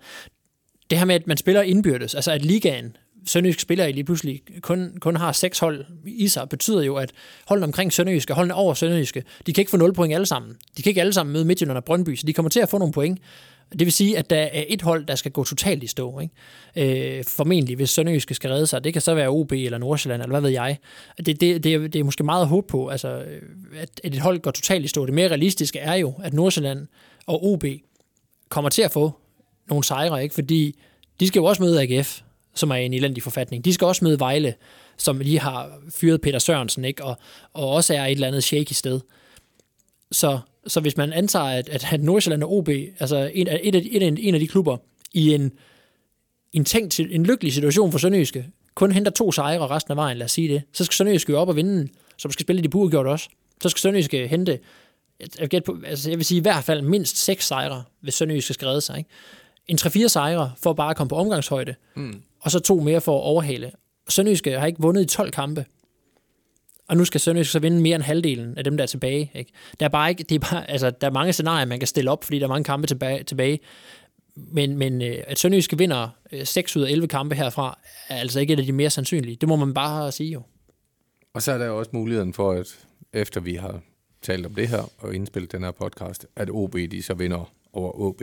det 0.90 0.98
her 0.98 1.04
med, 1.04 1.14
at 1.14 1.26
man 1.26 1.36
spiller 1.36 1.62
indbyrdes, 1.62 2.14
altså 2.14 2.32
at 2.32 2.44
ligaen, 2.44 2.96
Sønderjysk 3.26 3.60
spiller 3.60 3.84
i 3.84 3.92
lige 3.92 4.04
pludselig 4.04 4.42
kun, 4.60 4.96
kun 5.00 5.16
har 5.16 5.32
seks 5.32 5.58
hold 5.58 5.84
i 6.06 6.28
sig, 6.28 6.48
betyder 6.48 6.82
jo, 6.82 6.96
at 6.96 7.12
holdene 7.46 7.64
omkring 7.64 7.92
Sønderjyske, 7.92 8.34
holdene 8.34 8.54
over 8.54 8.74
Sønderjyske, 8.74 9.24
de 9.46 9.52
kan 9.52 9.62
ikke 9.62 9.70
få 9.70 9.76
0 9.76 9.94
point 9.94 10.14
alle 10.14 10.26
sammen. 10.26 10.56
De 10.76 10.82
kan 10.82 10.90
ikke 10.90 11.00
alle 11.00 11.12
sammen 11.12 11.32
møde 11.32 11.44
Midtjylland 11.44 11.76
og 11.76 11.84
Brøndby, 11.84 12.16
så 12.16 12.26
de 12.26 12.32
kommer 12.32 12.50
til 12.50 12.60
at 12.60 12.68
få 12.68 12.78
nogle 12.78 12.92
point. 12.92 13.18
Det 13.72 13.80
vil 13.80 13.92
sige, 13.92 14.18
at 14.18 14.30
der 14.30 14.36
er 14.36 14.64
et 14.68 14.82
hold, 14.82 15.06
der 15.06 15.14
skal 15.14 15.32
gå 15.32 15.44
totalt 15.44 15.82
i 15.82 15.86
stå. 15.86 16.20
Ikke? 16.20 17.18
Øh, 17.18 17.24
formentlig, 17.24 17.76
hvis 17.76 17.90
Sønderjyske 17.90 18.34
skal 18.34 18.50
redde 18.50 18.66
sig. 18.66 18.84
Det 18.84 18.92
kan 18.92 19.02
så 19.02 19.14
være 19.14 19.28
OB 19.28 19.52
eller 19.52 19.78
Nordsjælland, 19.78 20.22
eller 20.22 20.32
hvad 20.32 20.40
ved 20.40 20.50
jeg. 20.50 20.78
Det, 21.18 21.40
det, 21.40 21.64
det, 21.64 21.74
er, 21.74 21.78
det 21.78 21.96
er 21.96 22.04
måske 22.04 22.24
meget 22.24 22.42
at 22.42 22.48
håbe 22.48 22.66
på, 22.66 22.88
altså, 22.88 23.24
at 23.78 24.00
et 24.04 24.18
hold 24.18 24.40
går 24.40 24.50
totalt 24.50 24.84
i 24.84 24.88
stå. 24.88 25.06
Det 25.06 25.14
mere 25.14 25.28
realistiske 25.28 25.78
er 25.78 25.94
jo, 25.94 26.14
at 26.22 26.32
Nordsjælland 26.32 26.86
og 27.26 27.44
OB 27.44 27.64
kommer 28.48 28.70
til 28.70 28.82
at 28.82 28.90
få 28.90 29.19
nogle 29.70 29.84
sejre, 29.84 30.22
ikke? 30.22 30.34
fordi 30.34 30.78
de 31.20 31.26
skal 31.26 31.40
jo 31.40 31.44
også 31.44 31.62
møde 31.62 31.82
AGF, 31.82 32.20
som 32.54 32.70
er 32.70 32.74
i 32.74 32.84
en 32.86 32.94
elendig 32.94 33.22
forfatning. 33.22 33.64
De 33.64 33.74
skal 33.74 33.86
også 33.86 34.04
møde 34.04 34.20
Vejle, 34.20 34.54
som 34.96 35.18
lige 35.18 35.40
har 35.40 35.78
fyret 35.90 36.20
Peter 36.20 36.38
Sørensen, 36.38 36.84
ikke? 36.84 37.04
Og, 37.04 37.16
og 37.52 37.68
også 37.68 37.94
er 37.94 38.06
et 38.06 38.10
eller 38.10 38.28
andet 38.28 38.44
shaky 38.44 38.72
sted. 38.72 39.00
Så, 40.12 40.38
så 40.66 40.80
hvis 40.80 40.96
man 40.96 41.12
antager, 41.12 41.44
at, 41.44 41.68
at 41.92 42.02
Nordsjælland 42.02 42.42
og 42.42 42.52
OB, 42.52 42.68
altså 42.98 43.30
en, 43.34 43.48
et 43.62 43.74
af, 43.74 43.82
et 43.90 44.02
en 44.26 44.34
af 44.34 44.40
de 44.40 44.48
klubber, 44.48 44.76
i 45.12 45.34
en, 45.34 45.52
en, 46.52 46.64
tænkt, 46.64 47.00
en 47.00 47.26
lykkelig 47.26 47.52
situation 47.52 47.92
for 47.92 47.98
Sønderjyske, 47.98 48.46
kun 48.74 48.92
henter 48.92 49.10
to 49.10 49.32
sejre 49.32 49.66
resten 49.66 49.90
af 49.92 49.96
vejen, 49.96 50.18
lad 50.18 50.24
os 50.24 50.32
sige 50.32 50.48
det, 50.48 50.62
så 50.72 50.84
skal 50.84 50.94
Sønderjyske 50.94 51.36
op 51.36 51.48
og 51.48 51.56
vinde, 51.56 51.88
som 52.16 52.30
skal 52.30 52.42
spille 52.42 52.62
de 52.62 52.68
burgjort 52.68 53.06
også. 53.06 53.28
Så 53.62 53.68
skal 53.68 53.80
Sønderjyske 53.80 54.28
hente, 54.28 54.58
jeg, 55.40 55.52
jeg, 55.52 55.62
altså 55.84 56.10
jeg 56.10 56.18
vil 56.18 56.24
sige 56.24 56.38
i 56.38 56.42
hvert 56.42 56.64
fald 56.64 56.82
mindst 56.82 57.16
seks 57.16 57.46
sejre, 57.46 57.84
hvis 58.00 58.14
Sønderjyske 58.14 58.54
skal 58.54 58.68
redde 58.68 58.80
sig. 58.80 58.98
Ikke? 58.98 59.10
En 59.70 59.78
3-4 59.80 60.08
sejre 60.08 60.52
for 60.62 60.72
bare 60.72 60.90
at 60.90 60.96
komme 60.96 61.08
på 61.08 61.16
omgangshøjde, 61.16 61.74
mm. 61.96 62.22
og 62.40 62.50
så 62.50 62.58
to 62.60 62.80
mere 62.80 63.00
for 63.00 63.18
at 63.18 63.22
overhale. 63.22 63.72
Sønderjyske 64.08 64.58
har 64.58 64.66
ikke 64.66 64.80
vundet 64.80 65.02
i 65.02 65.06
12 65.06 65.30
kampe, 65.30 65.64
og 66.88 66.96
nu 66.96 67.04
skal 67.04 67.20
Sønderjyske 67.20 67.52
så 67.52 67.58
vinde 67.58 67.80
mere 67.80 67.94
end 67.94 68.02
halvdelen 68.02 68.58
af 68.58 68.64
dem, 68.64 68.76
der 68.76 68.84
er 68.84 68.86
tilbage. 68.86 69.30
Ikke? 69.34 69.52
Der, 69.80 69.86
er 69.86 69.90
bare 69.90 70.10
ikke, 70.10 70.22
det 70.22 70.34
er 70.34 70.38
bare, 70.50 70.70
altså, 70.70 70.90
der 70.90 71.06
er 71.06 71.12
mange 71.12 71.32
scenarier, 71.32 71.64
man 71.64 71.78
kan 71.78 71.86
stille 71.86 72.10
op, 72.10 72.24
fordi 72.24 72.38
der 72.38 72.44
er 72.44 72.48
mange 72.48 72.64
kampe 72.64 72.86
tilbage. 72.86 73.24
tilbage. 73.24 73.60
Men, 74.34 74.78
men 74.78 75.02
øh, 75.02 75.16
at 75.26 75.38
Sønderjyske 75.38 75.78
vinder 75.78 76.08
6 76.44 76.76
øh, 76.76 76.80
ud 76.80 76.86
af 76.86 76.90
11 76.90 77.08
kampe 77.08 77.34
herfra, 77.34 77.78
er 78.08 78.16
altså 78.16 78.40
ikke 78.40 78.52
et 78.52 78.58
af 78.58 78.64
de 78.64 78.72
mere 78.72 78.90
sandsynlige. 78.90 79.36
Det 79.36 79.48
må 79.48 79.56
man 79.56 79.74
bare 79.74 80.12
sige 80.12 80.30
jo. 80.30 80.42
Og 81.34 81.42
så 81.42 81.52
er 81.52 81.58
der 81.58 81.68
også 81.68 81.90
muligheden 81.94 82.34
for, 82.34 82.52
at 82.52 82.78
efter 83.12 83.40
vi 83.40 83.54
har 83.54 83.80
talt 84.22 84.46
om 84.46 84.54
det 84.54 84.68
her 84.68 84.90
og 84.98 85.14
indspillet 85.14 85.52
den 85.52 85.62
her 85.62 85.70
podcast, 85.70 86.26
at 86.36 86.50
OB 86.50 86.74
de 86.74 87.02
så 87.02 87.14
vinder 87.14 87.52
over 87.72 88.00
OB. 88.00 88.22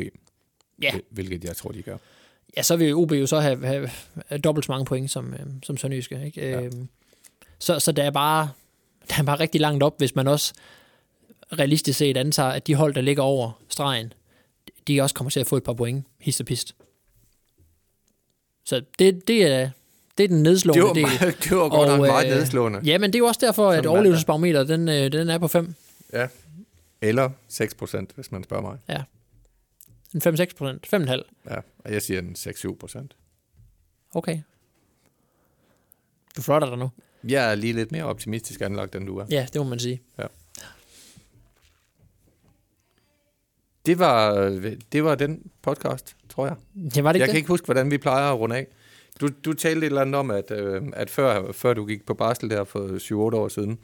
Ja. 0.82 0.92
Hvilket 1.10 1.44
jeg 1.44 1.56
tror, 1.56 1.72
de 1.72 1.82
gør. 1.82 1.98
Ja, 2.58 2.62
så 2.62 2.76
vil 2.76 2.96
OB 2.96 3.12
jo 3.12 3.28
så 3.28 3.40
have, 3.40 3.66
have, 3.66 3.90
dobbelt 4.44 4.66
så 4.66 4.72
mange 4.72 4.86
point 4.86 5.12
som, 5.12 5.34
øh, 5.34 5.40
som 5.64 5.78
Sønderjyske. 5.78 6.26
Ikke? 6.26 6.50
Ja. 6.50 6.62
Øhm, 6.62 6.88
så, 7.60 7.80
så 7.80 7.92
der 7.92 8.04
er 8.04 8.12
bare 8.12 8.50
der 9.10 9.16
er 9.20 9.24
bare 9.24 9.40
rigtig 9.40 9.62
langt 9.62 9.84
op, 9.84 9.98
hvis 9.98 10.16
man 10.16 10.28
også 10.28 10.54
realistisk 11.60 11.98
set 11.98 12.18
antager, 12.18 12.50
at 12.50 12.68
de 12.68 12.76
hold, 12.76 12.94
der 12.94 13.02
ligger 13.02 13.24
over 13.24 13.52
stregen, 13.70 14.14
de 14.88 15.02
også 15.02 15.16
kommer 15.16 15.32
til 15.32 15.40
at 15.40 15.48
få 15.48 15.58
et 15.58 15.64
par 15.64 15.74
point, 15.74 16.06
hist 16.20 16.40
og 16.40 16.46
pist. 16.46 16.76
Så 18.66 18.82
det, 19.00 19.28
det 19.28 19.44
er 19.46 19.70
det 20.18 20.24
er 20.24 20.28
den 20.28 20.44
nedslående 20.44 20.82
det 20.82 21.04
var, 21.04 21.20
del. 21.20 21.36
Det 21.44 21.58
var 21.58 21.70
godt 21.70 21.90
og, 21.90 21.98
nok 21.98 22.08
meget 22.08 22.32
øh, 22.32 22.38
nedslående. 22.38 22.80
Ja, 22.84 22.98
men 22.98 23.14
det 23.14 23.16
er 23.16 23.20
jo 23.20 23.26
også 23.26 23.46
derfor, 23.46 23.70
at 23.70 23.86
overlevelsesbarometer, 23.86 24.64
den, 24.64 24.90
øh, 24.90 25.12
den 25.12 25.30
er 25.30 25.38
på 25.38 25.48
5. 25.48 25.76
Ja, 26.14 26.28
eller 27.02 27.30
6 27.48 27.74
procent, 27.74 28.12
hvis 28.16 28.32
man 28.32 28.44
spørger 28.44 28.64
mig. 28.64 28.78
Ja, 28.90 29.04
en 30.14 30.22
5-6 30.22 30.56
procent? 30.58 30.94
5,5? 30.94 31.50
Ja, 31.50 31.60
og 31.80 31.94
jeg 31.94 32.02
siger 32.02 32.20
en 32.20 32.36
6-7 32.38 32.78
procent. 32.78 33.16
Okay. 34.14 34.42
Du 36.38 36.42
flotter 36.42 36.70
dig 36.70 36.78
nu. 36.78 36.90
Jeg 37.24 37.52
er 37.52 37.56
lige 37.56 37.74
lidt 37.74 37.92
mere 37.92 38.04
optimistisk 38.04 38.62
anlagt, 38.62 38.96
end 38.96 39.08
du 39.08 39.18
er. 39.18 39.26
Ja, 39.30 39.48
det 39.54 39.62
må 39.62 39.68
man 39.68 39.80
sige. 39.80 40.02
Ja. 40.18 40.26
Det 43.86 44.00
var, 44.00 44.50
det 44.92 45.04
var 45.04 45.16
den 45.16 45.52
podcast, 45.62 46.16
tror 46.30 46.48
jeg. 46.48 46.56
Ja, 46.96 47.02
var 47.02 47.12
det 47.12 47.20
jeg 47.20 47.28
det? 47.28 47.32
kan 47.32 47.38
ikke 47.38 47.48
huske, 47.48 47.66
hvordan 47.66 47.92
vi 47.92 47.98
plejer 47.98 48.32
at 48.32 48.40
runde 48.40 48.56
af. 48.56 48.68
Du, 49.22 49.30
du 49.46 49.54
talte 49.54 49.80
et 49.80 49.86
eller 49.86 50.02
andet 50.02 50.16
om, 50.16 50.32
at, 50.32 50.52
øh, 50.52 50.84
at 50.94 51.10
før, 51.10 51.52
før 51.52 51.74
du 51.74 51.86
gik 51.86 52.06
på 52.06 52.14
barsel 52.14 52.50
der 52.50 52.64
for 52.64 52.98
7-8 53.32 53.36
år 53.36 53.48
siden, 53.48 53.80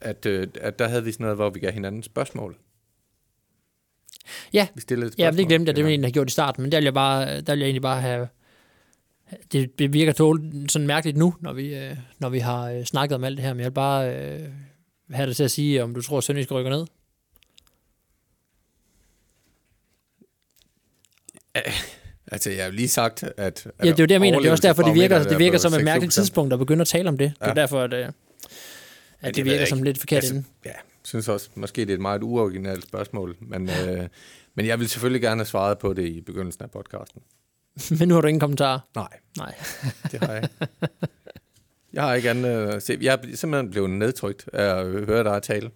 at, 0.00 0.26
øh, 0.26 0.48
at 0.60 0.78
der 0.78 0.88
havde 0.88 1.04
vi 1.04 1.12
sådan 1.12 1.24
noget, 1.24 1.36
hvor 1.36 1.50
vi 1.50 1.60
gav 1.60 1.72
hinanden 1.72 2.02
spørgsmål. 2.02 2.56
Ja, 4.52 4.68
vi 4.74 4.80
stillede 4.80 5.08
et 5.08 5.18
ja 5.18 5.30
det 5.30 5.48
glemte 5.48 5.68
jeg, 5.68 5.76
det 5.76 5.84
ville 5.84 5.98
jeg 6.00 6.06
have 6.06 6.12
gjort 6.12 6.28
i 6.28 6.32
starten, 6.32 6.62
men 6.62 6.72
der 6.72 6.78
vil 6.78 6.84
jeg, 6.84 6.94
bare, 6.94 7.40
der 7.40 7.52
vil 7.52 7.58
jeg 7.58 7.66
egentlig 7.66 7.82
bare 7.82 8.00
have... 8.00 8.28
Det, 9.52 9.78
det 9.78 9.92
virker 9.92 10.12
tål, 10.12 10.52
sådan 10.68 10.86
mærkeligt 10.86 11.16
nu, 11.16 11.34
når 11.40 11.52
vi, 11.52 11.74
øh, 11.74 11.96
når 12.18 12.28
vi 12.28 12.38
har 12.38 12.70
øh, 12.70 12.84
snakket 12.84 13.14
om 13.14 13.24
alt 13.24 13.36
det 13.36 13.44
her, 13.44 13.52
men 13.54 13.60
jeg 13.60 13.70
vil 13.70 13.74
bare 13.74 14.14
øh, 14.14 14.48
have 15.10 15.26
dig 15.26 15.36
til 15.36 15.44
at 15.44 15.50
sige, 15.50 15.82
om 15.82 15.94
du 15.94 16.02
tror, 16.02 16.18
at 16.18 16.24
Sønderjysk 16.24 16.46
skal 16.46 16.54
rykke 16.54 16.70
ned. 16.70 16.86
Altså, 22.32 22.50
jeg 22.50 22.58
har 22.58 22.70
jo 22.70 22.72
lige 22.72 22.88
sagt, 22.88 23.22
at... 23.22 23.36
at 23.36 23.66
ja, 23.66 23.90
det 23.90 23.98
er 23.98 24.02
jo 24.02 24.06
det, 24.06 24.10
jeg 24.10 24.20
mener. 24.20 24.38
Det 24.38 24.46
er 24.46 24.50
også 24.50 24.68
derfor, 24.68 24.82
det 24.82 24.94
virker, 24.94 25.22
det 25.22 25.38
virker 25.38 25.58
som 25.58 25.74
et 25.74 25.84
mærkeligt 25.84 26.12
tidspunkt 26.12 26.52
at 26.52 26.58
begynde 26.58 26.80
at 26.80 26.88
tale 26.88 27.08
om 27.08 27.18
det. 27.18 27.32
Det 27.38 27.44
er 27.44 27.48
ja. 27.48 27.54
derfor, 27.54 27.80
at, 27.80 27.94
at 27.94 28.12
det, 29.24 29.36
det 29.36 29.44
virker 29.44 29.66
som 29.66 29.82
lidt 29.82 29.98
forkert 29.98 30.16
altså, 30.16 30.34
inden. 30.34 30.46
Ja, 30.64 30.72
synes 31.04 31.28
også, 31.28 31.50
måske 31.54 31.80
det 31.80 31.90
er 31.90 31.94
et 31.94 32.00
meget 32.00 32.22
uoriginalt 32.22 32.88
spørgsmål, 32.88 33.36
men, 33.40 33.70
øh, 33.70 34.08
men 34.54 34.66
jeg 34.66 34.78
vil 34.78 34.88
selvfølgelig 34.88 35.22
gerne 35.22 35.38
have 35.38 35.46
svaret 35.46 35.78
på 35.78 35.92
det 35.92 36.08
i 36.08 36.20
begyndelsen 36.20 36.64
af 36.64 36.70
podcasten. 36.70 37.22
men 37.98 38.08
nu 38.08 38.14
har 38.14 38.20
du 38.20 38.26
ingen 38.26 38.40
kommentar? 38.40 38.88
Nej. 38.94 39.18
Nej. 39.36 39.54
det 40.12 40.20
har 40.20 40.32
jeg 40.32 40.48
Jeg 41.92 42.02
har 42.02 42.14
ikke 42.14 42.30
andet 42.30 42.48
at 42.48 42.82
se. 42.82 42.98
Jeg 43.00 43.18
er 43.22 43.36
simpelthen 43.36 43.70
blevet 43.70 43.90
nedtrykt 43.90 44.48
af 44.52 44.80
at 44.80 44.86
høre 44.86 45.24
dig 45.24 45.42
tale. 45.42 45.70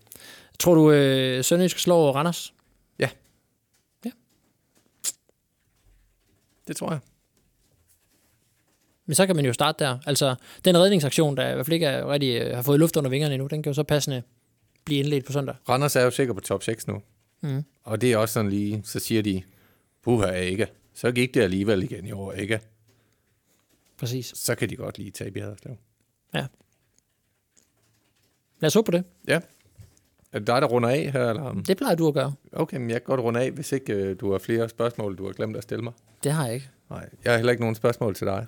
Tror 0.58 0.74
du, 0.74 0.92
øh, 0.92 1.44
Sønderjysk 1.44 1.78
slår 1.78 2.12
Randers? 2.12 2.54
Ja. 2.98 3.08
Ja. 4.04 4.10
Det 6.68 6.76
tror 6.76 6.90
jeg. 6.90 6.98
Men 9.06 9.14
så 9.14 9.26
kan 9.26 9.36
man 9.36 9.44
jo 9.44 9.52
starte 9.52 9.84
der. 9.84 9.98
Altså, 10.06 10.34
den 10.64 10.78
redningsaktion, 10.78 11.36
der 11.36 11.50
i 11.50 11.54
hvert 11.54 11.66
fald 11.66 11.74
ikke 11.74 11.86
er 11.86 12.12
rigtig, 12.12 12.40
øh, 12.40 12.54
har 12.54 12.62
fået 12.62 12.80
luft 12.80 12.96
under 12.96 13.10
vingerne 13.10 13.34
endnu, 13.34 13.46
den 13.46 13.62
kan 13.62 13.70
jo 13.70 13.74
så 13.74 13.82
passende 13.82 14.22
blive 14.84 15.00
indledt 15.00 15.24
på 15.24 15.32
søndag. 15.32 15.54
Randers 15.68 15.96
er 15.96 16.02
jo 16.02 16.10
sikker 16.10 16.34
på 16.34 16.40
top 16.40 16.62
6 16.62 16.86
nu. 16.86 17.02
Mm. 17.40 17.64
Og 17.82 18.00
det 18.00 18.12
er 18.12 18.16
også 18.16 18.32
sådan 18.32 18.50
lige, 18.50 18.82
så 18.84 18.98
siger 19.00 19.22
de, 19.22 19.42
puha 20.02 20.32
ikke. 20.32 20.66
Så 20.94 21.12
gik 21.12 21.34
det 21.34 21.40
alligevel 21.40 21.82
igen 21.82 22.06
i 22.06 22.12
år, 22.12 22.32
ikke? 22.32 22.60
Præcis. 23.98 24.32
Så 24.36 24.54
kan 24.54 24.70
de 24.70 24.76
godt 24.76 24.98
lige 24.98 25.10
tage 25.10 25.32
i 25.36 25.40
Haderslev. 25.40 25.76
Ja. 26.34 26.46
Lad 28.60 28.66
os 28.66 28.74
håbe 28.74 28.86
på 28.86 28.90
det. 28.90 29.04
Ja. 29.28 29.40
Er 30.32 30.38
det 30.38 30.46
dig, 30.46 30.62
der 30.62 30.66
runder 30.68 30.88
af 30.88 31.12
her? 31.12 31.30
Eller? 31.30 31.62
Det 31.66 31.76
plejer 31.76 31.94
du 31.94 32.08
at 32.08 32.14
gøre. 32.14 32.34
Okay, 32.52 32.76
men 32.76 32.90
jeg 32.90 33.00
kan 33.02 33.06
godt 33.06 33.20
runde 33.20 33.40
af, 33.40 33.50
hvis 33.50 33.72
ikke 33.72 34.10
uh, 34.10 34.16
du 34.20 34.32
har 34.32 34.38
flere 34.38 34.68
spørgsmål, 34.68 35.18
du 35.18 35.26
har 35.26 35.32
glemt 35.32 35.56
at 35.56 35.62
stille 35.62 35.84
mig. 35.84 35.92
Det 36.24 36.32
har 36.32 36.46
jeg 36.46 36.54
ikke. 36.54 36.70
Nej, 36.90 37.08
jeg 37.24 37.32
har 37.32 37.36
heller 37.36 37.52
ikke 37.52 37.62
nogen 37.62 37.74
spørgsmål 37.74 38.14
til 38.14 38.26
dig. 38.26 38.46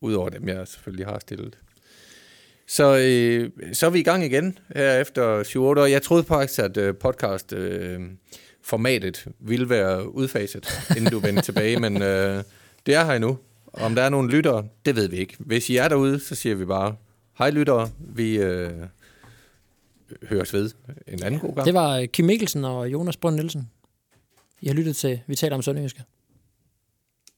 Udover 0.00 0.28
dem, 0.28 0.48
jeg 0.48 0.68
selvfølgelig 0.68 1.06
har 1.06 1.18
stillet. 1.18 1.58
Så, 2.70 2.96
øh, 2.96 3.50
så 3.72 3.86
er 3.86 3.90
vi 3.90 3.98
i 3.98 4.02
gang 4.02 4.24
igen 4.24 4.58
her 4.76 5.00
efter 5.00 5.42
7 5.42 5.64
år. 5.64 5.86
Jeg 5.86 6.02
troede 6.02 6.24
faktisk, 6.24 6.60
at 6.60 6.76
øh, 6.76 6.94
podcast 6.94 7.52
øh, 7.52 8.00
formatet 8.62 9.26
ville 9.38 9.68
være 9.68 10.14
udfaset, 10.14 10.68
inden 10.96 11.12
du 11.12 11.18
vendte 11.18 11.42
tilbage, 11.42 11.80
men 11.80 12.02
øh, 12.02 12.42
det 12.86 12.94
er 12.94 13.04
her 13.04 13.12
endnu. 13.12 13.38
Om 13.72 13.94
der 13.94 14.02
er 14.02 14.08
nogle 14.08 14.30
lyttere, 14.30 14.64
det 14.84 14.96
ved 14.96 15.08
vi 15.08 15.16
ikke. 15.16 15.36
Hvis 15.38 15.70
I 15.70 15.76
er 15.76 15.88
derude, 15.88 16.20
så 16.20 16.34
siger 16.34 16.54
vi 16.54 16.64
bare, 16.64 16.96
hej 17.38 17.50
lyttere, 17.50 17.90
vi 17.98 18.38
øh, 18.38 18.70
høres 20.28 20.54
ved 20.54 20.70
en 21.08 21.22
anden 21.22 21.40
god 21.40 21.54
gang. 21.54 21.66
Det 21.66 21.74
var 21.74 21.96
øh, 21.96 22.08
Kim 22.08 22.24
Mikkelsen 22.24 22.64
og 22.64 22.92
Jonas 22.92 23.16
Brønd 23.16 23.36
Nielsen. 23.36 23.70
I 24.60 24.66
har 24.66 24.74
lyttet 24.74 24.96
til, 24.96 25.20
vi 25.26 25.34
taler 25.34 25.56
om 25.56 25.62
Sønderjyske. 25.62 26.02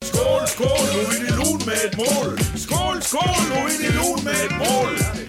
Skål, 0.02 0.46
skål, 0.46 0.66
nu 0.94 1.00
er 1.00 1.26
det 1.26 1.36
lun 1.36 1.60
med 1.66 1.78
et 1.86 1.96
mål. 1.96 2.38
Skål, 2.64 3.02
skål, 3.02 3.40
nu 3.48 3.54
er 3.54 3.76
det 3.82 3.94
lun 3.94 4.24
med 4.24 4.38
et 4.46 4.52
mål. 4.58 5.21